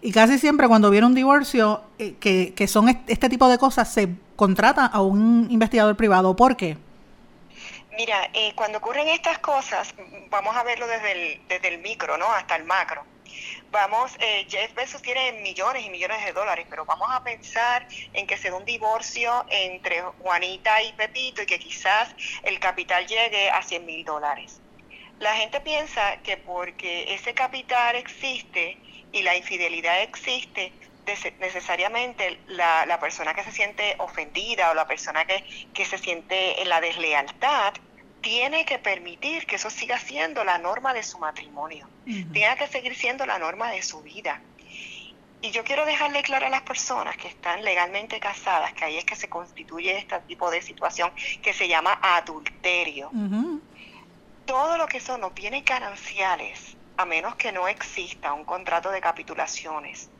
[0.00, 3.92] Y casi siempre cuando viene un divorcio, eh, que, que, son este tipo de cosas,
[3.92, 6.36] se contrata a un investigador privado.
[6.36, 6.78] ¿Por qué?
[7.96, 9.92] Mira, eh, cuando ocurren estas cosas,
[10.30, 12.30] vamos a verlo desde el, desde el micro, ¿no?
[12.30, 13.02] Hasta el macro
[13.70, 18.26] vamos, eh, Jeff Bezos tiene millones y millones de dólares, pero vamos a pensar en
[18.26, 23.50] que se da un divorcio entre Juanita y Pepito y que quizás el capital llegue
[23.50, 24.60] a 100 mil dólares.
[25.18, 28.78] La gente piensa que porque ese capital existe
[29.12, 30.72] y la infidelidad existe,
[31.40, 36.62] necesariamente la, la, persona que se siente ofendida o la persona que, que se siente
[36.62, 37.74] en la deslealtad
[38.20, 42.94] tiene que permitir que eso siga siendo la norma de su matrimonio, tiene que seguir
[42.94, 44.40] siendo la norma de su vida.
[45.42, 49.04] Y yo quiero dejarle claro a las personas que están legalmente casadas que ahí es
[49.04, 51.10] que se constituye este tipo de situación
[51.42, 53.10] que se llama adulterio.
[54.44, 59.00] Todo lo que son los bienes gananciales, a menos que no exista un contrato de
[59.00, 60.10] capitulaciones,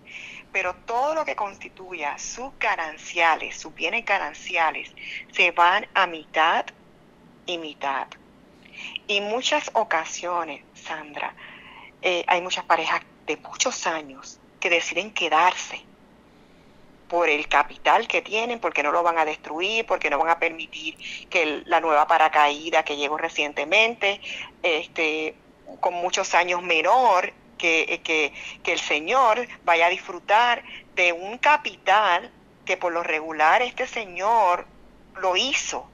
[0.53, 4.91] pero todo lo que constituya sus gananciales, sus bienes gananciales,
[5.33, 6.65] se van a mitad
[7.51, 8.09] imitar.
[9.07, 11.35] Y muchas ocasiones, Sandra,
[12.03, 15.83] eh, hay muchas parejas de muchos años que deciden quedarse
[17.09, 20.39] por el capital que tienen, porque no lo van a destruir, porque no van a
[20.39, 20.97] permitir
[21.29, 24.21] que la nueva paracaída que llegó recientemente,
[24.63, 25.35] este,
[25.81, 28.33] con muchos años menor que, que,
[28.63, 30.63] que el señor vaya a disfrutar
[30.95, 32.31] de un capital
[32.65, 34.67] que por lo regular este señor
[35.17, 35.90] lo hizo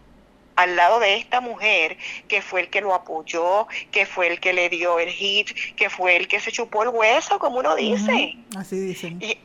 [0.56, 1.96] al lado de esta mujer
[2.28, 5.90] que fue el que lo apoyó, que fue el que le dio el hit, que
[5.90, 8.36] fue el que se chupó el hueso, como uno dice.
[8.56, 9.22] Así dicen.
[9.22, 9.38] Y,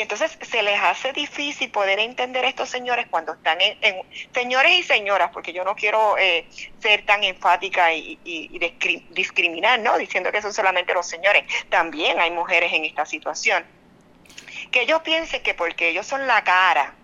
[0.00, 3.96] entonces se les hace difícil poder entender a estos señores cuando están en,
[4.32, 6.46] señores y señoras, porque yo no quiero eh,
[6.78, 8.18] ser tan enfática y,
[9.10, 9.98] discriminar, ¿no?
[9.98, 11.44] Diciendo que son solamente los señores.
[11.68, 13.64] También hay mujeres en esta situación.
[14.70, 16.94] Que ellos piensen que porque ellos son la cara,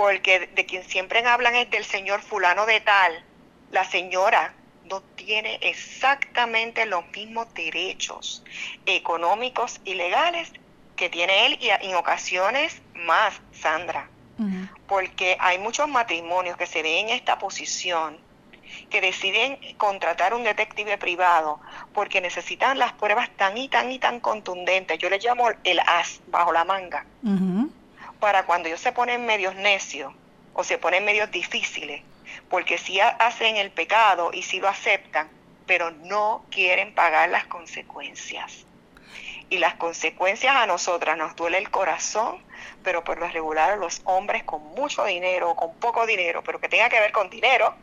[0.00, 3.22] porque de quien siempre hablan es del señor fulano de tal,
[3.70, 8.42] la señora no tiene exactamente los mismos derechos
[8.86, 10.50] económicos y legales
[10.96, 14.08] que tiene él y en ocasiones más, Sandra.
[14.86, 18.16] porque hay muchos matrimonios que se ven en esta posición
[18.88, 21.60] que deciden contratar un detective privado
[21.92, 24.98] porque necesitan las pruebas tan y tan y tan contundentes.
[24.98, 27.04] Yo le llamo el as bajo la manga.
[28.20, 30.12] Para cuando ellos se ponen medios necios
[30.52, 32.02] o se ponen medios difíciles,
[32.48, 35.28] porque si hacen el pecado y si lo aceptan,
[35.66, 38.66] pero no quieren pagar las consecuencias.
[39.48, 42.44] Y las consecuencias a nosotras nos duele el corazón,
[42.84, 46.68] pero por lo regular los hombres con mucho dinero o con poco dinero, pero que
[46.68, 47.74] tenga que ver con dinero,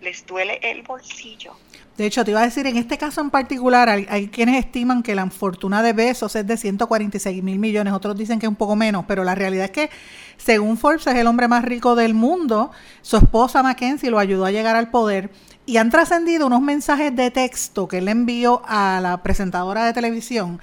[0.00, 1.56] les duele el bolsillo.
[1.96, 5.14] De hecho, te iba a decir, en este caso en particular, hay, quienes estiman que
[5.14, 8.76] la fortuna de Besos es de 146 mil millones, otros dicen que es un poco
[8.76, 9.90] menos, pero la realidad es que,
[10.36, 12.70] según Forbes, es el hombre más rico del mundo.
[13.00, 15.30] Su esposa Mackenzie lo ayudó a llegar al poder
[15.64, 20.60] y han trascendido unos mensajes de texto que él envió a la presentadora de televisión.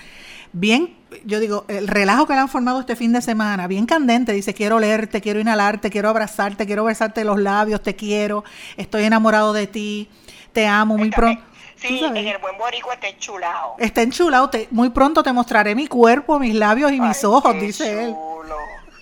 [0.51, 4.33] Bien, yo digo, el relajo que le han formado este fin de semana, bien candente,
[4.33, 8.43] dice, quiero leerte, quiero inhalarte, quiero abrazarte, quiero besarte los labios, te quiero,
[8.77, 10.09] estoy enamorado de ti
[10.53, 11.41] te amo muy pronto.
[11.75, 13.75] Sí, en el buen boricua está enchulado.
[13.77, 18.15] Está enchulado, muy pronto te mostraré mi cuerpo, mis labios y mis ojos, dice él.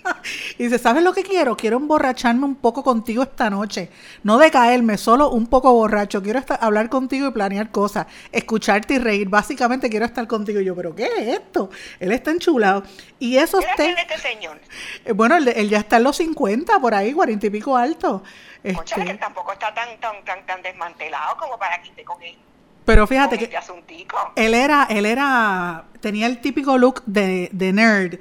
[0.58, 1.56] y dice, ¿sabes lo que quiero?
[1.56, 3.90] Quiero emborracharme un poco contigo esta noche.
[4.22, 6.22] No decaerme, solo un poco borracho.
[6.22, 9.28] Quiero estar, hablar contigo y planear cosas, escucharte y reír.
[9.28, 10.60] Básicamente quiero estar contigo.
[10.60, 11.70] Y yo, ¿pero qué es esto?
[12.00, 12.82] Él está enchulado.
[13.18, 14.60] Y eso ¿Qué este señor?
[15.04, 18.22] Eh, bueno, él, ya está en los 50, por ahí, cuarenta y pico alto.
[18.62, 22.36] Este, que tampoco está tan, tan, tan, tan desmantelado como para que esté con él.
[22.84, 28.18] Pero fíjate que este él era, él era, tenía el típico look de, de nerd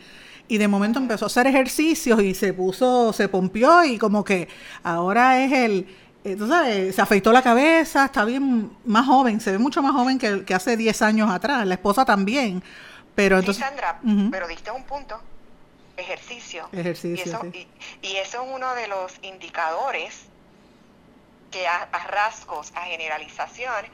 [0.51, 4.49] y de momento empezó a hacer ejercicios y se puso, se pompió y como que
[4.83, 5.87] ahora es el,
[6.25, 9.93] eh, tú sabes, se afeitó la cabeza, está bien más joven, se ve mucho más
[9.93, 12.61] joven que, que hace 10 años atrás, la esposa también.
[13.15, 15.21] Pero entonces, Sandra, pero diste un punto,
[15.95, 16.67] ejercicio.
[16.73, 17.23] Ejercicio.
[17.25, 17.45] Y eso,
[18.01, 20.23] y eso es uno de los indicadores
[21.49, 23.85] que a, rasgos, a generalización,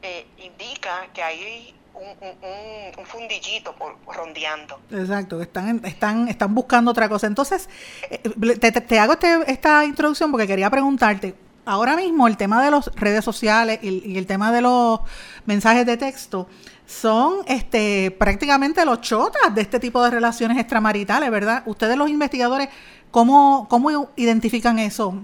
[0.00, 4.78] eh, indica que hay un, fundillito por, rondeando.
[4.90, 7.26] Exacto, están, están, están buscando otra cosa.
[7.26, 7.68] Entonces,
[8.10, 12.86] eh, te, hago este, esta introducción porque quería preguntarte, ahora mismo el tema de las
[12.96, 15.00] redes sociales y, el tema de los
[15.46, 16.48] mensajes de texto
[16.86, 21.62] son este prácticamente los chotas de este tipo de relaciones extramaritales, ¿verdad?
[21.66, 22.68] Ustedes los investigadores,
[23.10, 25.14] ¿cómo, cómo identifican eso?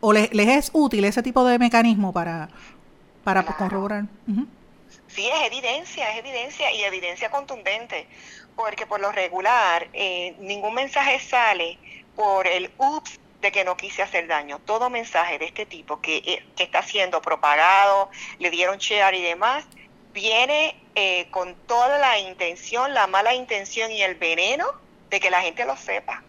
[0.00, 2.48] o les, es útil ese tipo de mecanismo para,
[3.22, 4.06] para corroborar.
[5.20, 8.06] Sí, es evidencia, es evidencia y evidencia contundente,
[8.56, 11.76] porque por lo regular eh, ningún mensaje sale
[12.16, 14.60] por el ups de que no quise hacer daño.
[14.60, 19.20] Todo mensaje de este tipo que, eh, que está siendo propagado, le dieron share y
[19.20, 19.66] demás,
[20.14, 24.68] viene eh, con toda la intención, la mala intención y el veneno
[25.10, 26.22] de que la gente lo sepa.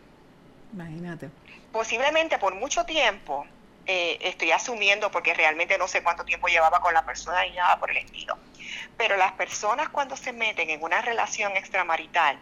[0.73, 1.29] Imagínate.
[1.71, 3.47] Posiblemente por mucho tiempo
[3.85, 7.79] eh, estoy asumiendo porque realmente no sé cuánto tiempo llevaba con la persona y nada
[7.79, 8.37] por el estilo.
[8.97, 12.39] Pero las personas cuando se meten en una relación extramarital,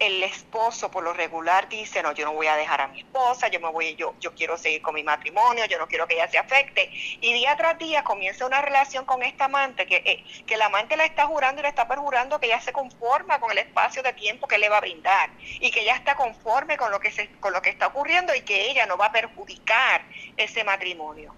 [0.00, 3.48] el esposo por lo regular dice, no, yo no voy a dejar a mi esposa,
[3.48, 6.26] yo me voy, yo, yo quiero seguir con mi matrimonio, yo no quiero que ella
[6.26, 6.90] se afecte.
[7.20, 10.96] Y día tras día comienza una relación con esta amante, que, eh, que el amante
[10.96, 14.14] la está jurando y le está perjurando que ella se conforma con el espacio de
[14.14, 17.30] tiempo que le va a brindar y que ella está conforme con lo que, se,
[17.32, 20.02] con lo que está ocurriendo y que ella no va a perjudicar
[20.38, 21.34] ese matrimonio.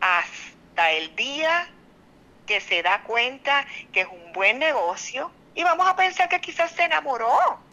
[0.00, 1.66] Hasta el día
[2.46, 6.70] que se da cuenta que es un buen negocio y vamos a pensar que quizás
[6.72, 7.64] se enamoró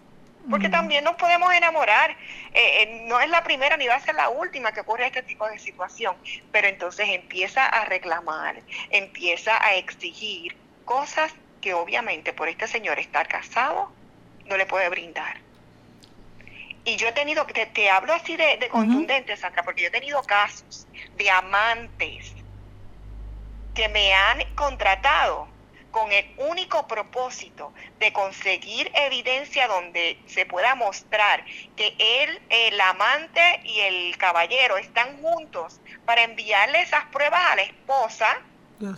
[0.49, 2.11] porque también nos podemos enamorar.
[2.53, 5.23] Eh, eh, no es la primera ni va a ser la última que ocurre este
[5.23, 6.15] tipo de situación,
[6.51, 13.27] pero entonces empieza a reclamar, empieza a exigir cosas que obviamente por este señor estar
[13.27, 13.91] casado
[14.45, 15.37] no le puede brindar.
[16.85, 19.91] Y yo he tenido, te, te hablo así de, de contundente, Sandra, porque yo he
[19.91, 22.33] tenido casos de amantes
[23.73, 25.52] que me han contratado
[25.93, 31.45] con el único propósito de conseguir evidencia donde se pueda mostrar
[31.77, 37.61] que él, el amante y el caballero están juntos para enviarle esas pruebas a la
[37.61, 38.41] esposa,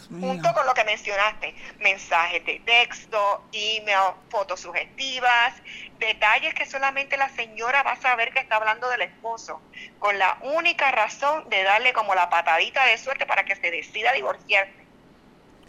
[0.09, 5.53] junto con lo que mencionaste, mensajes de texto, email, fotos sugestivas,
[5.99, 9.61] detalles que solamente la señora va a saber que está hablando del esposo,
[9.99, 14.13] con la única razón de darle como la patadita de suerte para que se decida
[14.13, 14.84] divorciarse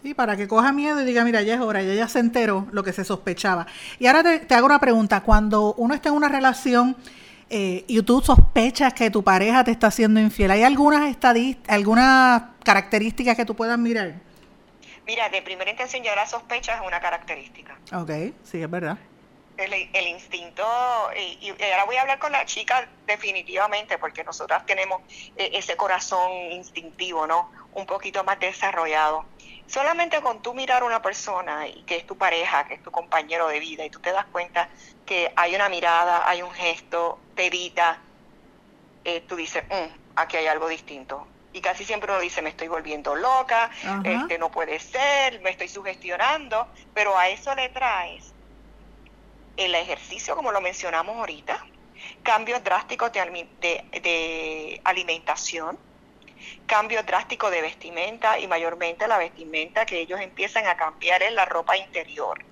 [0.07, 2.69] Sí, para que coja miedo y diga, mira, ya es hora, ya, ya se enteró
[2.71, 3.67] lo que se sospechaba.
[3.99, 6.97] Y ahora te, hago una pregunta, cuando uno está en una relación
[7.51, 12.41] eh, y tú sospechas que tu pareja te está haciendo infiel, ¿hay algunas estadísticas, algunas
[12.63, 14.15] características que tú puedas mirar?
[15.09, 17.77] Mira, de primera intención ya la sospecha es una característica.
[17.93, 18.11] Ok,
[18.45, 18.99] sí, es verdad.
[19.57, 20.63] el, instinto,
[21.17, 25.03] y, ahora voy a hablar con la chica definitivamente, porque nosotras tenemos
[25.37, 27.51] eh, ese corazón instintivo, ¿no?
[27.75, 29.25] Un poquito más desarrollado.
[29.67, 32.91] Solamente con tú mirar a una persona y que es tu pareja, que es tu
[32.91, 34.69] compañero de vida, y tú te das cuenta
[35.05, 38.01] que hay una mirada, hay un gesto, te evita,
[39.05, 41.27] eh, tú dices, mm, aquí hay algo distinto.
[41.53, 43.71] Y casi siempre uno dice, me estoy volviendo loca,
[44.05, 48.35] este no puede ser, me estoy sugestionando, pero a eso le traes
[49.57, 51.65] el ejercicio, como lo mencionamos ahorita,
[52.23, 53.21] cambios drásticos de,
[53.61, 55.79] de, alimentación,
[56.67, 61.45] cambios drásticos de vestimenta y mayormente la vestimenta que ellos empiezan a cambiar es la
[61.45, 62.45] ropa interior.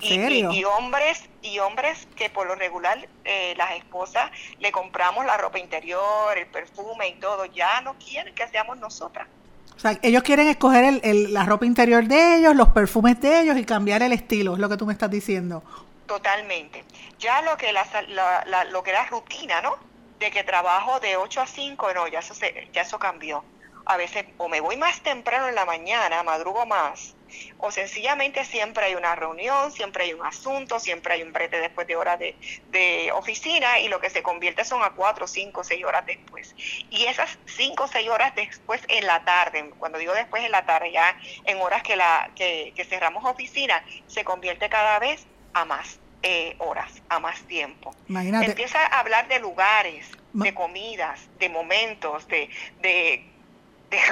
[0.00, 5.58] Y, hombres y hombres que por lo regular eh, las esposas le compramos la ropa
[5.58, 9.28] interior, el perfume y todo, ya no quieren que seamos nosotras.
[9.76, 13.56] O sea, ellos quieren escoger el, la ropa interior de ellos, los perfumes de ellos
[13.56, 15.62] y cambiar el estilo, es lo que tú me estás diciendo.
[16.06, 16.84] Totalmente.
[17.18, 19.76] Ya lo que la, lo que era rutina, ¿no?
[20.22, 22.32] De que trabajo de 8 a 5, no, ya eso,
[22.72, 23.44] ya eso cambió.
[23.84, 27.16] A veces o me voy más temprano en la mañana, madrugo más,
[27.58, 31.88] o sencillamente siempre hay una reunión, siempre hay un asunto, siempre hay un brete después
[31.88, 32.36] de horas de,
[32.70, 36.54] de oficina y lo que se convierte son a 4, 5, 6 horas después.
[36.88, 40.64] Y esas 5 o 6 horas después en la tarde, cuando digo después en la
[40.64, 45.64] tarde, ya en horas que, la, que, que cerramos oficina, se convierte cada vez a
[45.64, 47.94] más eh, horas, a más tiempo.
[48.08, 52.48] Empieza a hablar de lugares, de comidas, de momentos, de,
[52.80, 53.24] de,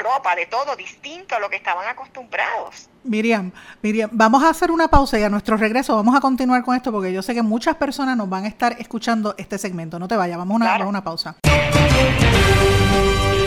[0.02, 2.88] ropa, de todo distinto a lo que estaban acostumbrados.
[3.04, 3.50] Miriam,
[3.80, 6.92] Miriam, vamos a hacer una pausa y a nuestro regreso vamos a continuar con esto
[6.92, 9.98] porque yo sé que muchas personas nos van a estar escuchando este segmento.
[9.98, 11.36] No te vayas, vamos a una pausa.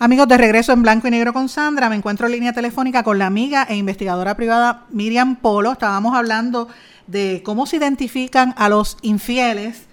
[0.00, 3.18] Amigos, de regreso en blanco y negro con Sandra, me encuentro en línea telefónica con
[3.18, 5.72] la amiga e investigadora privada Miriam Polo.
[5.72, 6.68] Estábamos hablando
[7.08, 9.88] de cómo se identifican a los infieles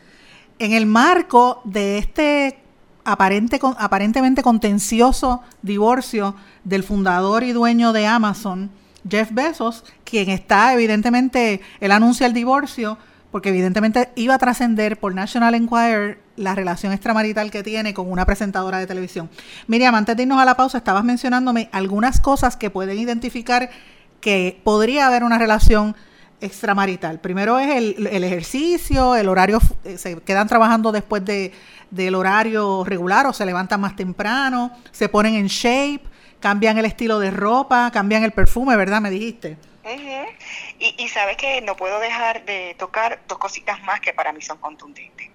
[0.59, 2.59] en el marco de este
[3.03, 8.69] aparente, aparentemente contencioso divorcio del fundador y dueño de Amazon,
[9.09, 12.99] Jeff Bezos, quien está evidentemente, él anuncia el divorcio
[13.31, 18.25] porque evidentemente iba a trascender por National Enquirer la relación extramarital que tiene con una
[18.25, 19.29] presentadora de televisión.
[19.67, 23.69] Miriam, antes de irnos a la pausa, estabas mencionándome algunas cosas que pueden identificar
[24.21, 25.95] que podría haber una relación
[26.41, 27.19] extramarital.
[27.19, 31.53] Primero es el, ejercicio, el horario, eh, se quedan trabajando después de,
[31.91, 36.01] del horario regular o se levantan más temprano, se ponen en shape,
[36.39, 39.01] cambian el estilo de ropa, cambian el perfume, ¿verdad?
[39.01, 39.57] Me dijiste.
[40.79, 44.57] y, sabes que no puedo dejar de tocar dos cositas más que para mí son
[44.57, 45.34] contundentes.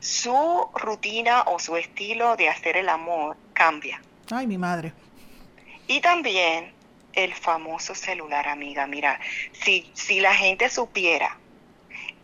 [0.00, 4.00] Su rutina o su estilo de hacer el amor cambia.
[4.30, 4.92] Ay, mi madre.
[5.86, 6.72] Y también
[7.12, 8.86] el famoso celular, amiga.
[8.86, 9.20] Mira,
[9.52, 11.38] si, si la gente supiera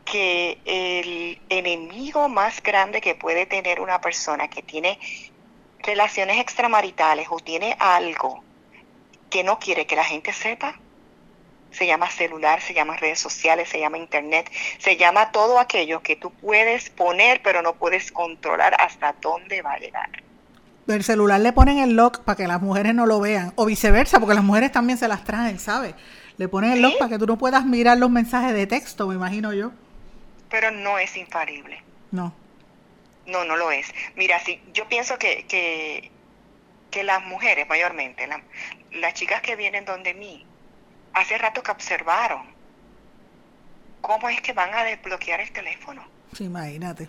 [0.05, 4.99] que el enemigo más grande que puede tener una persona que tiene
[5.81, 8.43] relaciones extramaritales o tiene algo
[9.29, 10.81] que no quiere que la gente sepa,
[11.71, 16.17] se llama celular, se llama redes sociales, se llama internet, se llama todo aquello que
[16.17, 20.11] tú puedes poner pero no puedes controlar hasta dónde va a llegar
[20.95, 24.19] el celular le ponen el lock para que las mujeres no lo vean, o viceversa,
[24.21, 25.95] porque las mujeres también se las traen, ¿sabes?
[26.37, 29.15] Le ponen el lock para que tú no puedas mirar los mensajes de texto, me
[29.15, 29.73] imagino yo.
[30.49, 31.83] Pero no es infalible.
[32.11, 32.33] No.
[33.27, 33.93] No, no lo es.
[34.17, 36.11] Mira, sí, yo pienso que, que,
[36.91, 38.27] que las mujeres, mayormente,
[38.93, 40.47] las chicas que vienen donde mí,
[41.21, 42.47] hace rato que observaron
[44.01, 46.05] cómo es que van a desbloquear el teléfono.
[46.35, 47.09] Sí, imagínate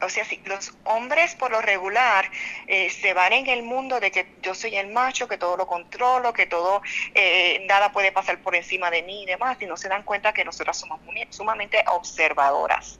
[0.00, 2.30] o sea, si los hombres por lo regular
[2.66, 5.66] eh, se van en el mundo de que yo soy el macho, que todo lo
[5.66, 6.82] controlo, que todo,
[7.14, 10.32] eh, nada puede pasar por encima de mí y demás, y no se dan cuenta
[10.32, 11.00] que nosotras somos
[11.30, 12.98] sumamente observadoras,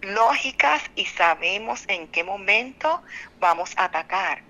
[0.00, 3.02] lógicas y sabemos en qué momento
[3.38, 4.42] vamos a atacar.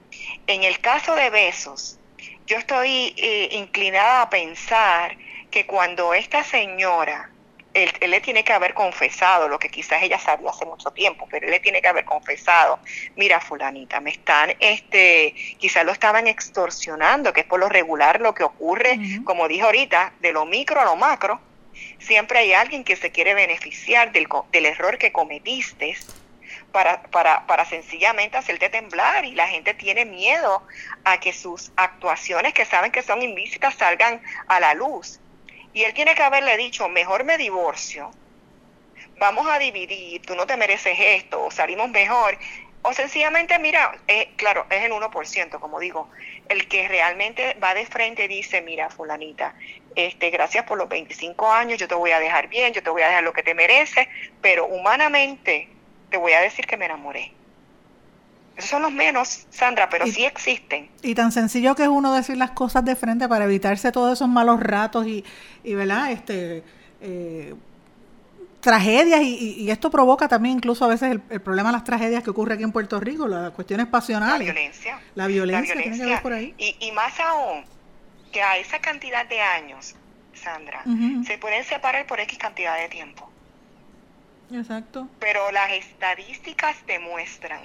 [0.46, 1.98] En el caso de besos,
[2.46, 5.16] yo estoy eh, inclinada a pensar
[5.50, 7.30] que cuando esta señora
[7.74, 11.46] él, le tiene que haber confesado lo que quizás ella sabía hace mucho tiempo, pero
[11.46, 12.78] él le tiene que haber confesado,
[13.16, 18.34] mira fulanita, me están, este, quizás lo estaban extorsionando, que es por lo regular lo
[18.34, 21.40] que ocurre, como dije ahorita, de lo micro a lo macro,
[21.98, 25.96] Siempre hay alguien que se quiere beneficiar del, del error que cometiste
[26.72, 30.62] para, para, para sencillamente hacerte temblar y la gente tiene miedo
[31.04, 35.20] a que sus actuaciones que saben que son ilícitas salgan a la luz.
[35.74, 38.10] Y él tiene que haberle dicho, mejor me divorcio,
[39.18, 42.36] vamos a dividir, tú no te mereces esto, o salimos mejor.
[42.84, 46.10] O sencillamente, mira, eh, claro, es el 1%, como digo,
[46.48, 49.54] el que realmente va de frente y dice, mira, fulanita,
[49.94, 53.02] este, gracias por los 25 años, yo te voy a dejar bien, yo te voy
[53.02, 54.08] a dejar lo que te mereces,
[54.40, 55.68] pero humanamente
[56.12, 57.32] te voy a decir que me enamoré.
[58.56, 60.90] Esos son los menos, Sandra, pero sí existen.
[61.02, 64.28] Y tan sencillo que es uno decir las cosas de frente para evitarse todos esos
[64.28, 65.24] malos ratos y,
[65.64, 66.12] y ¿verdad?
[66.12, 66.62] Este,
[67.00, 67.54] eh,
[68.60, 72.54] tragedias y, esto provoca también incluso a veces el, problema de las tragedias que ocurre
[72.54, 74.46] aquí en Puerto Rico, las cuestiones pasionales.
[74.46, 75.00] La violencia.
[75.14, 76.54] La violencia, tiene que ver por ahí.
[76.58, 77.64] Y, y más aún,
[78.30, 79.96] que a esa cantidad de años,
[80.34, 80.84] Sandra,
[81.26, 83.31] se pueden separar por X cantidad de tiempo.
[84.52, 85.08] Exacto.
[85.18, 87.62] Pero las estadísticas demuestran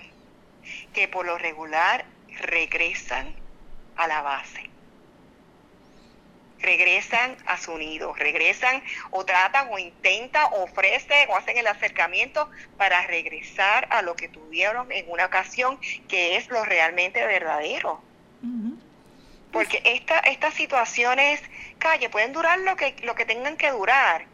[0.94, 2.06] que por lo regular
[2.40, 3.34] regresan
[3.96, 4.70] a la base.
[6.60, 8.82] Regresan a su nido, regresan
[9.12, 14.92] o tratan o intentan, ofrecen o hacen el acercamiento para regresar a lo que tuvieron
[14.92, 18.02] en una ocasión, que es lo realmente verdadero.
[19.52, 21.42] Porque esta, estas situaciones,
[21.78, 24.26] calle, pueden durar lo que, lo que tengan que durar,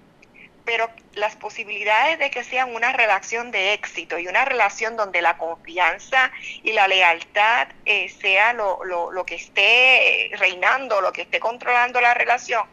[0.66, 5.38] pero las posibilidades de que sean una relación de éxito y una relación donde la
[5.38, 6.32] confianza
[6.64, 12.14] y la lealtad eh, sea lo, lo, que esté reinando, lo que esté controlando la
[12.14, 12.64] relación,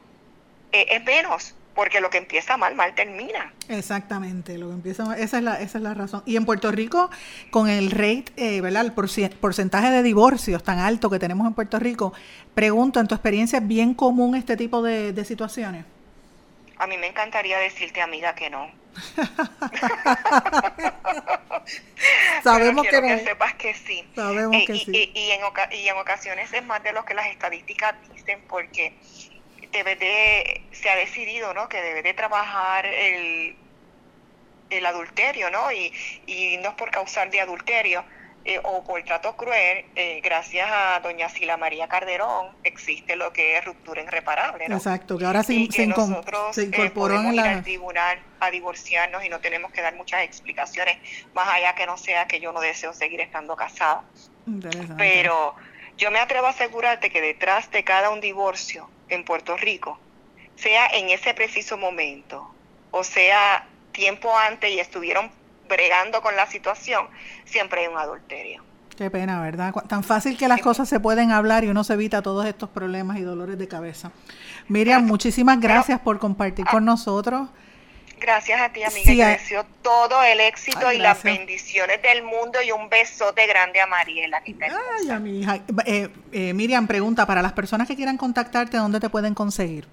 [0.72, 3.52] eh, es menos, porque lo que empieza mal, mal termina.
[3.68, 6.22] Exactamente, lo que empieza esa es la, esa es la razón.
[6.26, 7.10] Y en Puerto Rico,
[7.50, 8.84] con el rate, eh, ¿verdad?
[8.84, 12.12] El porcentaje de divorcios tan alto que tenemos en Puerto Rico,
[12.54, 15.84] pregunto, en tu experiencia, ¿es bien común este tipo de situaciones?
[16.80, 18.72] A mí me encantaría decirte, amiga, que no.
[22.42, 23.08] Sabemos que, no.
[23.08, 24.08] que sepas que sí.
[24.14, 25.12] Sabemos y, que sí.
[25.14, 28.94] Y, en y en ocasiones es más de lo que las estadísticas dicen, porque
[29.72, 31.68] debe de, se ha decidido, ¿no?
[31.68, 33.56] Que debe de trabajar el,
[34.70, 35.70] el adulterio, ¿no?
[35.70, 35.92] Y,
[36.24, 38.06] y no es por causar de adulterio,
[38.44, 43.58] eh, o por trato cruel, eh, gracias a doña Sila María Carderón, existe lo que
[43.58, 44.66] es ruptura irreparable.
[44.66, 44.76] ¿no?
[44.76, 47.42] Exacto, que ahora se, se, nosotros, eh, incorporó en la...
[47.42, 50.96] ir al tribunal a divorciarnos y no tenemos que dar muchas explicaciones,
[51.34, 54.04] más allá que no sea que yo no deseo seguir estando casada.
[54.96, 55.54] Pero
[55.98, 59.98] yo me atrevo a asegurarte que detrás de cada un divorcio en Puerto Rico,
[60.56, 62.54] sea en ese preciso momento,
[62.90, 65.30] o sea tiempo antes y estuvieron
[65.70, 67.08] bregando con la situación,
[67.46, 68.62] siempre hay un adulterio.
[69.00, 69.72] Qué pena, ¿verdad?
[69.88, 73.16] Tan fácil que las cosas se pueden hablar y uno se evita todos estos problemas
[73.16, 74.12] y dolores de cabeza.
[74.68, 77.48] Miriam, muchísimas gracias por compartir con nosotros.
[78.20, 79.10] Gracias a ti, amiga.
[79.10, 83.86] y deseo todo el éxito y las bendiciones del mundo y un besote grande a
[83.86, 84.42] Mariela.
[84.44, 85.60] Ay, a mi hija.
[85.86, 89.88] Eh, eh, Miriam, pregunta, para las personas que quieran contactarte, ¿dónde te pueden conseguir?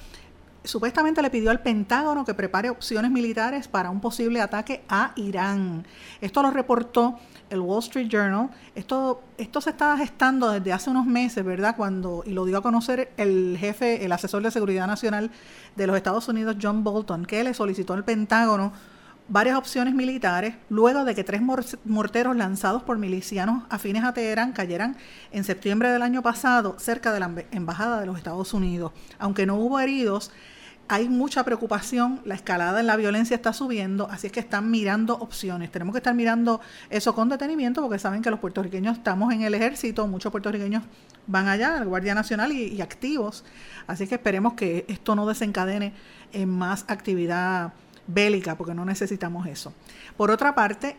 [0.64, 5.86] supuestamente le pidió al Pentágono que prepare opciones militares para un posible ataque a Irán.
[6.22, 8.50] Esto lo reportó el Wall Street Journal.
[8.76, 11.76] Esto, esto se estaba gestando desde hace unos meses, ¿verdad?
[11.76, 15.32] Cuando, y lo dio a conocer el jefe, el asesor de seguridad nacional
[15.76, 18.74] de los Estados Unidos, John Bolton, que le solicitó al Pentágono
[19.28, 21.42] varias opciones militares luego de que tres
[21.86, 24.98] morteros lanzados por milicianos afines a Teherán cayeran
[25.32, 28.92] en septiembre del año pasado cerca de la embajada de los Estados Unidos.
[29.20, 30.32] Aunque no hubo heridos,
[30.88, 35.16] hay mucha preocupación, la escalada en la violencia está subiendo, así es que están mirando
[35.16, 35.72] opciones.
[35.72, 36.60] Tenemos que estar mirando
[36.90, 40.84] eso con detenimiento porque saben que los puertorriqueños estamos en el ejército, muchos puertorriqueños
[41.26, 43.46] van allá, al Guardia Nacional y, activos,
[43.88, 45.94] así que esperemos que esto no desencadene
[46.34, 47.74] en más actividad
[48.08, 49.74] bélica, porque no necesitamos eso.
[50.18, 50.98] Por otra parte,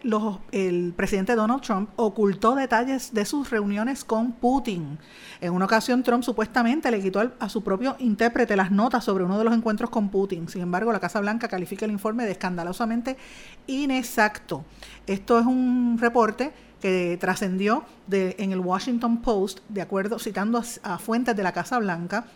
[0.53, 4.99] el presidente Donald Trump ocultó detalles de sus reuniones con Putin.
[5.41, 9.39] En una ocasión, Trump supuestamente le quitó a su propio intérprete las notas sobre uno
[9.39, 10.49] de los encuentros con Putin.
[10.49, 13.17] Sin embargo, la Casa Blanca califica el informe de escandalosamente
[13.67, 14.65] inexacto.
[15.07, 21.35] Esto es un reporte que trascendió en el Washington Post, de acuerdo, citando a, fuentes
[21.35, 22.27] de la Casa Blanca,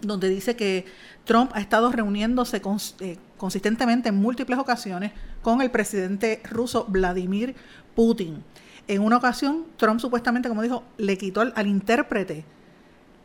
[0.00, 0.86] donde dice que
[1.24, 2.62] Trump ha estado reuniéndose
[3.00, 5.10] eh, consistentemente en múltiples ocasiones
[5.42, 7.56] con el presidente ruso Vladimir
[7.96, 8.44] Putin.
[8.86, 12.44] En una ocasión, Trump supuestamente, como dijo, le quitó al, intérprete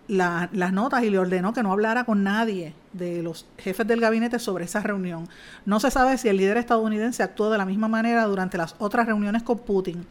[0.08, 4.40] las notas y le ordenó que no hablara con nadie de los jefes del gabinete
[4.40, 5.30] sobre esa reunión.
[5.68, 9.06] No se sabe si el líder estadounidense actuó de la misma manera durante las otras
[9.06, 10.08] reuniones con Putin.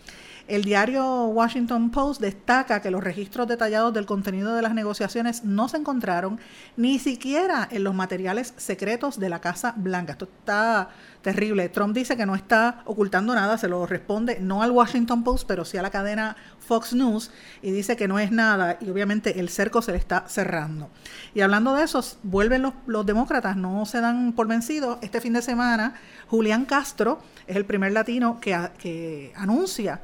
[0.48, 5.68] El diario Washington Post destaca que los registros detallados del contenido de las negociaciones no
[5.68, 6.38] se encontraron
[6.76, 10.12] ni siquiera en los materiales secretos de la Casa Blanca.
[10.12, 10.90] Esto está
[11.20, 11.68] terrible.
[11.68, 15.64] Trump dice que no está ocultando nada, se lo responde no al Washington Post, pero
[15.64, 19.48] sí a la cadena Fox News y dice que no es nada y obviamente el
[19.48, 20.90] cerco se le está cerrando.
[21.34, 24.98] Y hablando de eso, vuelven los, demócratas, no se dan por vencidos.
[25.02, 25.94] Este fin de semana,
[26.28, 30.00] Julián Castro es el primer latino que anuncia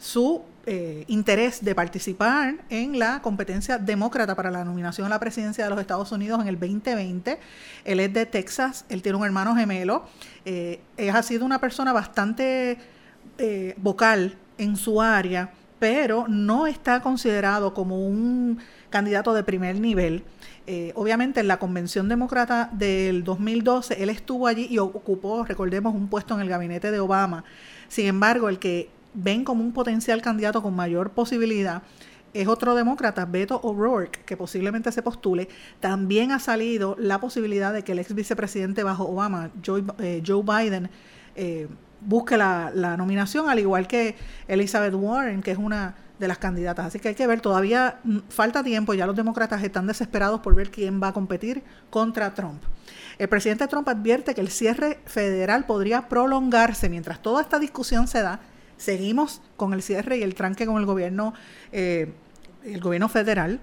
[0.00, 5.64] su eh, interés de participar en la competencia demócrata para la nominación a la presidencia
[5.64, 7.38] de los Estados Unidos en el 2020.
[7.84, 10.04] Él es de Texas, él tiene un hermano gemelo,
[10.44, 10.80] eh,
[11.12, 12.78] ha sido una persona bastante
[13.38, 18.58] eh, vocal en su área, pero no está considerado como un
[18.90, 20.24] candidato de primer nivel.
[20.66, 26.08] Eh, obviamente en la convención demócrata del 2012 él estuvo allí y ocupó, recordemos, un
[26.08, 27.44] puesto en el gabinete de Obama.
[27.88, 31.82] Sin embargo, el que ven como un potencial candidato con mayor posibilidad
[32.32, 35.48] es otro demócrata, Beto O'Rourke, que posiblemente se postule.
[35.80, 40.90] También ha salido la posibilidad de que el ex vicepresidente bajo Obama, Joe, eh, Biden,
[41.34, 41.68] eh,
[42.00, 44.16] busque la, nominación, al igual que
[44.48, 46.86] Elizabeth Warren, que es una de las candidatas.
[46.86, 50.54] Así que hay que ver, todavía mm, falta tiempo, ya los demócratas están desesperados por
[50.54, 52.62] ver quién va a competir contra Trump.
[53.18, 58.22] El presidente Trump advierte que el cierre federal podría prolongarse mientras toda esta discusión se
[58.22, 58.40] da
[58.80, 61.34] seguimos con el cierre y el tranque con el gobierno,
[61.70, 62.12] eh,
[62.64, 63.60] el gobierno federal.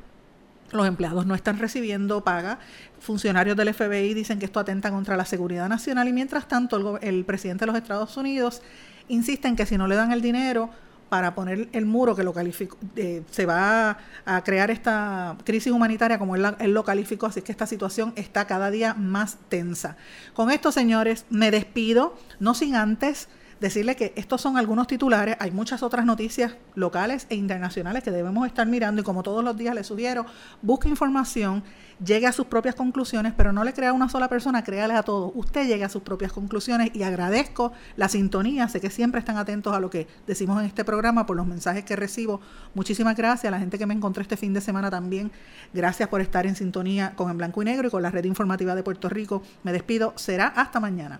[0.71, 2.59] Los empleados no están recibiendo paga.
[2.99, 7.25] Funcionarios del FBI dicen que esto atenta contra la seguridad nacional y mientras tanto el,
[7.25, 8.61] presidente de los Estados Unidos
[9.07, 10.69] insiste en que si no le dan el dinero
[11.09, 16.19] para poner el muro que lo calificó, eh, se va a, crear esta crisis humanitaria
[16.19, 19.95] como él, él, lo calificó, así que esta situación está cada día más tensa.
[20.33, 23.29] Con esto, señores, me despido, no sin antes
[23.59, 28.45] decirle que estos son algunos titulares, hay muchas otras noticias locales e internacionales que debemos
[28.47, 30.25] estar mirando y como todos los días les sugiero,
[30.61, 31.63] busque información,
[32.03, 35.03] llegue a sus propias conclusiones, pero no le crea a una sola persona, créale a
[35.03, 35.31] todos.
[35.35, 39.73] Usted llegue a sus propias conclusiones y agradezco la sintonía, sé que siempre están atentos
[39.73, 42.41] a lo que decimos en este programa por los mensajes que recibo.
[42.73, 45.31] Muchísimas gracias a la gente que me encontró este fin de semana también.
[45.73, 48.75] Gracias por estar en sintonía con En Blanco y Negro y con la Red Informativa
[48.75, 49.41] de Puerto Rico.
[49.63, 51.19] Me despido, será hasta mañana.